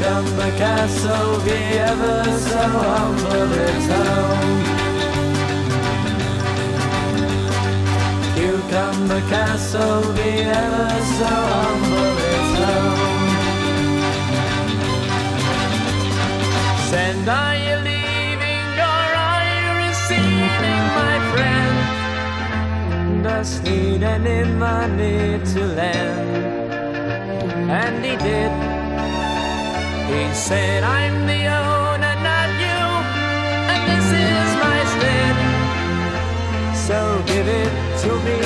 [0.00, 4.62] Cucumber Castle, be ever so humble its home.
[8.34, 13.28] Cucumber Castle, be ever so humble its home.
[16.88, 21.76] Send, are you leaving or are you receding, my friend?
[23.22, 25.20] Does need any money
[25.52, 26.72] to lend?
[27.70, 28.59] And he did.
[30.10, 32.80] He said, I'm the owner, not you,
[33.72, 35.36] and this is my stead.
[36.86, 38.38] So give it to me,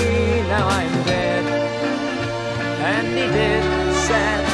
[0.52, 1.44] now I'm dead.
[2.92, 3.64] And he did,
[4.06, 4.44] said,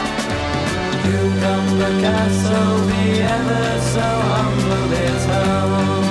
[1.02, 4.90] Cucumber Castle, be ever so humble
[5.34, 6.06] home.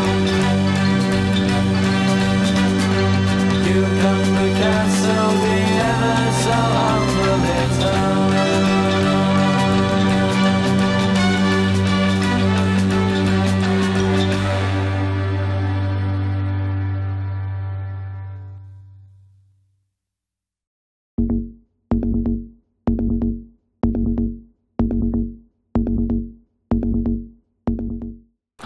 [3.63, 5.57] Cucumber Castle, be
[5.91, 8.28] ever so humble its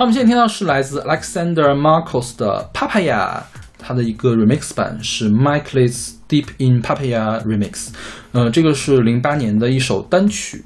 [0.03, 3.41] 好，我们现在听到是来自 Alexander Marcos 的 Papaya，
[3.79, 7.87] 它的一个 remix 版是 Mike Lee's Deep in Papaya Remix。
[8.33, 10.61] 呃，这个是零八年的一首单曲，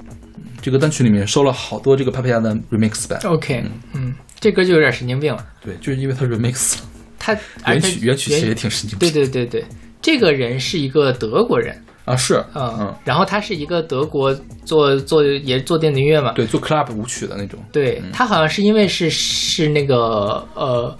[0.60, 3.20] 这个单曲里面收了好多这个 Papaya 的 remix 版。
[3.32, 3.64] OK，
[3.94, 5.46] 嗯，这歌就有点神经病了。
[5.64, 6.82] 对，就是因为它 remix 了，
[7.16, 9.24] 他原曲原曲其实也挺神经病对。
[9.28, 9.64] 对对对，
[10.02, 14.34] 这个人是一个德国人，啊，是，嗯，嗯，然后他是一个德国
[14.64, 17.58] 做做也做电子音乐嘛，对，做 club 舞曲的那种。
[17.72, 20.96] 对他好像是因为是是那个呃。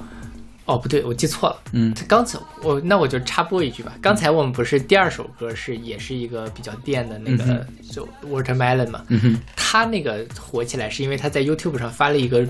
[0.68, 1.56] 哦，不对，我记错了。
[1.72, 3.94] 嗯他刚才我那我就插播一句吧。
[4.02, 9.02] 刚才我们不是第二首歌是也是一个比较电的那个、嗯就 Watermelon 嘛？
[9.09, 12.46] 嗯哼，他那个火起来是因为他在 YouTube 上发了一个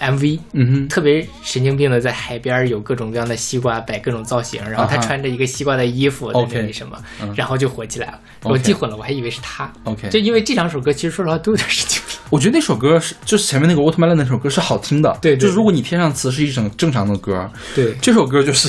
[0.00, 8.20] MV，嗯哼，特别神经病的在海边有各种各样的西瓜摆各种造型，然后他穿着一个西瓜的衣服在那里什么嗯然后就火起来了。
[8.42, 9.70] 我记混了，我还以为是他。
[9.84, 12.16] OK 就因为这两首歌其实说实话都有点神经病。
[12.30, 15.16] 我觉得那首歌是，就是前面那个 Watermelon 那首歌是好听的。
[15.22, 18.68] 对对就是如果你填上词是一种正常的歌，对这首歌就是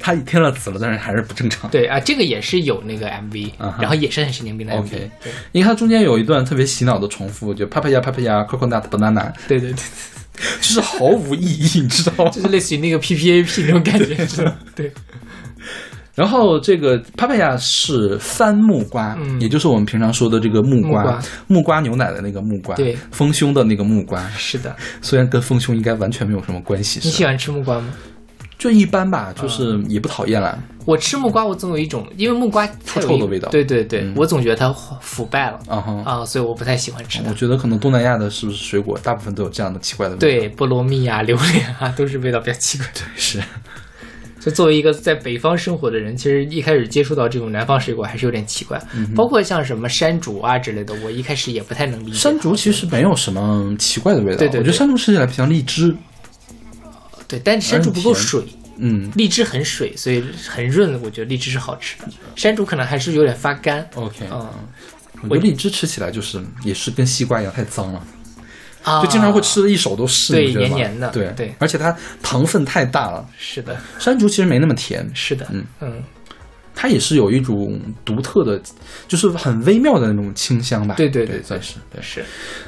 [0.00, 1.70] 他添了词了，但是还是不正常。
[1.70, 4.78] 对啊，这个也是有那个 MV，、然后也是很神经病的 MV。
[4.78, 9.82] OK 对因为它中间有一段特别洗脑的重复，就 papaya papaya coconut banana，对对对，
[10.60, 12.30] 就是毫无意义，你知道吗？
[12.30, 14.56] 就是类似于那个 PPAP 那种感觉，是吧？
[14.74, 14.90] 对，
[16.14, 24.74] 然后这个 papaya 是番木瓜，嗯也就是我们平常说的这个木瓜，木瓜木瓜牛奶的那个木瓜，对丰胸的那个木瓜，是的。
[25.00, 27.88] 虽然跟丰胸应该完全没有什么关系，你喜欢吃木瓜吗？
[28.60, 30.56] 就一般吧，就是也不讨厌啦。
[30.84, 37.34] 我吃木瓜，我总有一种，因为木瓜它臭臭的味道对对对，嗯我总觉得它腐败了啊哈，啊，所以我不太喜欢吃它我。
[37.34, 40.20] 觉得可能东南亚的是不是水果大部分都有这样的奇怪的味道？
[40.20, 42.86] 对，菠萝蜜啊、榴莲啊， 都是味道比较奇怪。
[42.92, 43.42] 对，是。
[44.40, 52.16] 就作为一个在北方生活的人，其实一开始接触到这种南方水果还是有点奇怪，嗯包括像什么山竹啊之类的，我一开始也不太能理解。
[52.16, 55.94] 山竹其实没有什么奇怪的味道，对对对我觉得山竹吃起来比较荔枝，
[57.30, 58.42] 对，但是山竹不够水，
[58.78, 62.08] 嗯荔枝很水，所以很润，我觉得荔枝是好吃的。
[62.34, 63.88] 山竹可能还是有点发干。
[63.94, 64.48] ，OK，嗯
[65.22, 68.02] 我觉得荔枝吃起来就是也是跟西瓜一样太脏了，
[68.82, 73.24] 啊，就经常会吃的一手都是，对黏黏的对对而且它糖分太大了。
[73.38, 76.02] 是的，山竹其实没那么甜，是的，嗯嗯，
[76.74, 78.58] 它也是有一种独特的，
[79.06, 80.94] 就是很微妙的那种清香吧。
[80.94, 82.00] 对对对对，算是对。
[82.00, 82.24] 是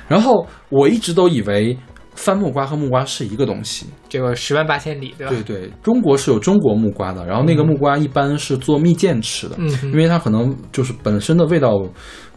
[0.06, 1.74] 然后我一直都以为
[2.14, 5.32] 番木瓜和木瓜是一个东西，这个十万八千里，对吧？
[5.32, 11.70] 对对，中国是有中国木瓜的，然后那个木瓜一般是做蜜饯吃的，嗯因为它可能就是本身的味道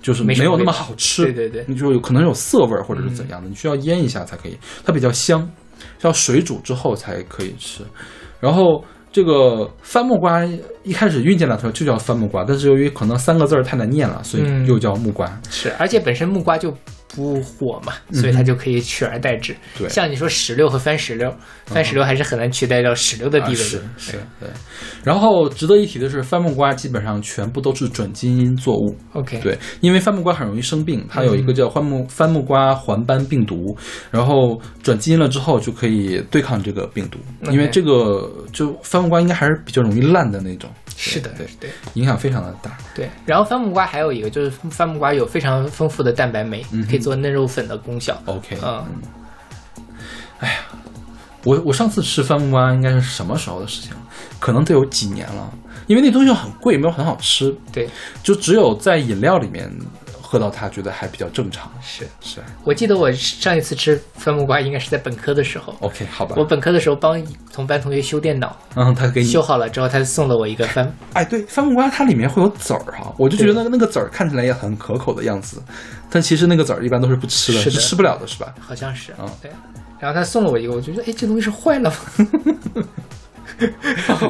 [0.02, 5.50] 就是没有那么好吃，对对对你就有可能有涩味儿或者是怎样的，你需要腌一下才可以，它比较香，
[6.02, 7.84] 要水煮之后才可以吃。
[8.40, 10.46] 然后这个番木瓜
[10.84, 15.42] 一开始运进来的时候就叫番木瓜，但是由于可能三个字儿太难念了，所以嗯又叫木瓜。
[15.50, 16.74] 是，而且本身木瓜就
[17.08, 19.54] 不火嘛，所以它就可以取而代之。
[19.54, 21.34] 嗯对像你说石榴和番石榴，
[21.66, 23.84] 番石榴还是很难取代掉石榴的地啊、位是的。
[23.98, 24.50] 是，对。
[25.04, 28.96] 然后值得一提的是，番木瓜基本上全部都是转基因作物。
[29.14, 33.78] OK，对，因为番木瓜很容易生病，它有一个嗯叫番木番木瓜环斑病毒，
[34.12, 37.20] 然后转基因了之后就可以对抗这个病毒。
[37.52, 42.78] 因为这个就番木瓜应该还是比较容易烂的那种，是的，对，对影响非常的大。
[42.96, 43.10] 对。
[43.26, 48.18] 然后番木瓜还有一个就是番木瓜有非常丰富的蛋白酶，嗯哼可以做嫩肉粉的功效。
[48.26, 48.86] OK，嗯，
[50.40, 50.56] 哎呀
[51.44, 53.92] 我我上次吃番木瓜应该是什么时候的事情？
[54.40, 55.52] 可能得有几年了，
[55.88, 57.90] 因为那东西很贵，没有很好吃，对，
[58.24, 59.72] 就只有在饮料里面
[60.22, 61.72] 喝到它，觉得还比较正常。
[61.82, 65.74] 是是我记得我上一次吃番木瓜应该是在本科的时候。
[65.82, 66.44] OK，好吧我。
[66.44, 67.24] 本科的时候帮
[67.54, 75.62] 同班同学修电脑，嗯他给你修好了之后，他送了我一个番，哎，对，番木瓜它里面会有籽儿哈，我就觉得那个那个籽儿看起来也很可口的样子，
[76.10, 78.54] 但其实那个籽儿一般都是不吃的，是的吃不了的，是吧？
[78.60, 79.52] 好像是，嗯对。
[80.00, 81.96] 然后他送了我一个，我就觉得，哎，这东西是坏了吗？
[84.08, 84.30] 然 后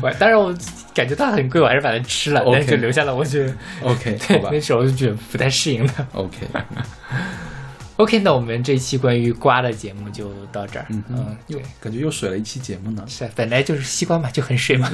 [0.00, 0.54] 我当然我
[0.94, 3.14] 感觉它很贵，我还是把它吃了但是就留下了。
[3.14, 6.06] 我觉得 OK， 对吧那时候就觉得不太适应的。
[6.12, 10.86] ，OK，OK， 那我们这期关于瓜的节目就到这儿。
[10.88, 13.04] 嗯哼嗯，又，感觉又水了一期节目呢。
[13.06, 14.90] 是本来就是西瓜嘛，就很水嘛。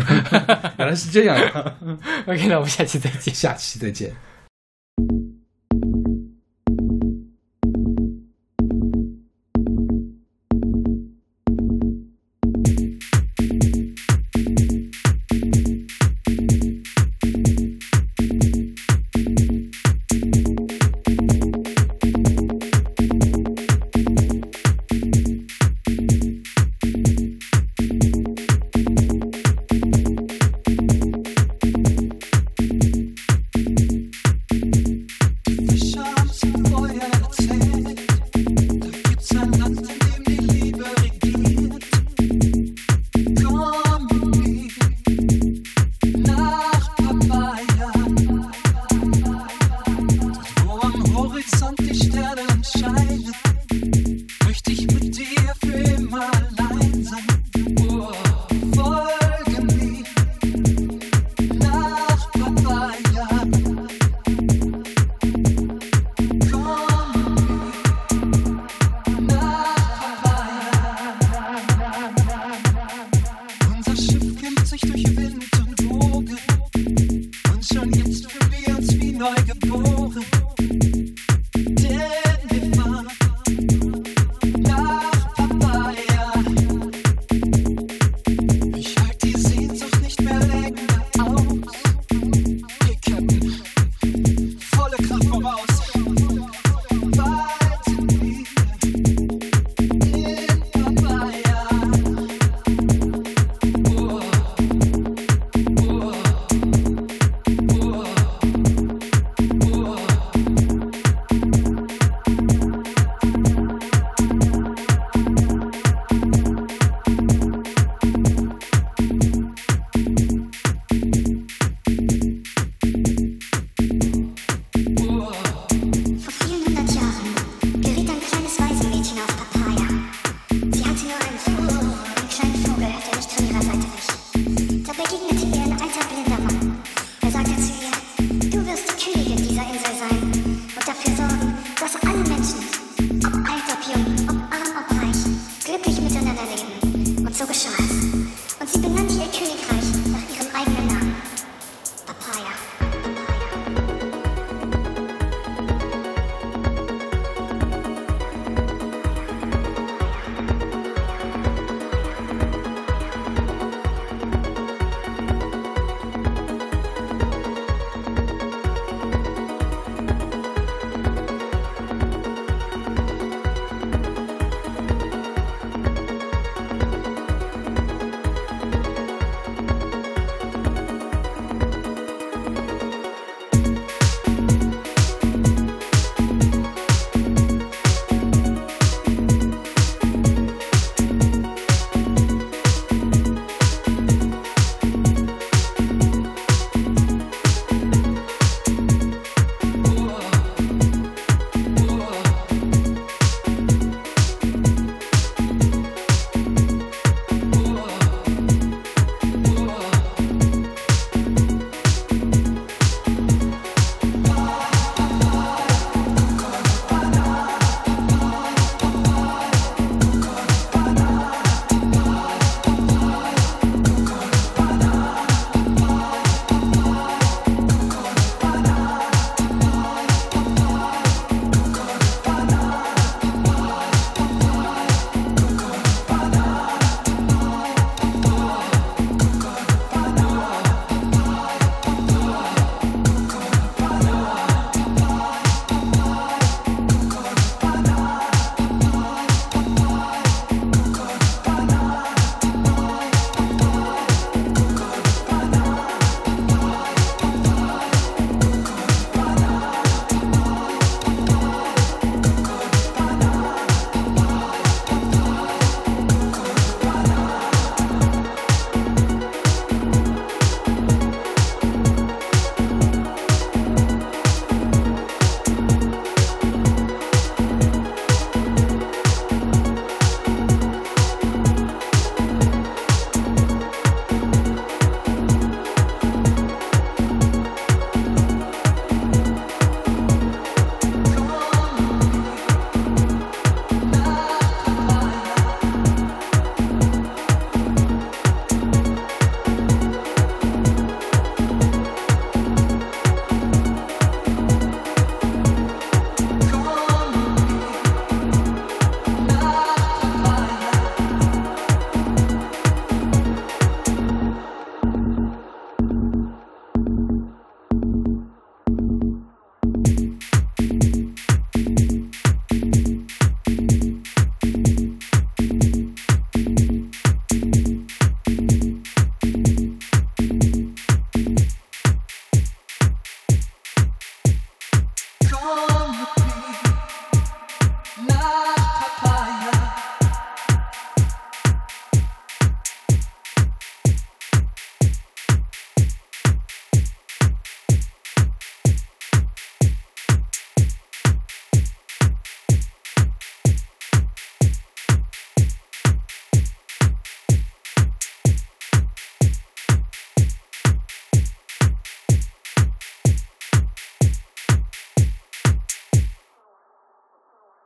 [0.79, 1.75] 原来是这样呀
[2.27, 3.33] ，OK，那我们下期再见。
[3.33, 4.11] 下期再见。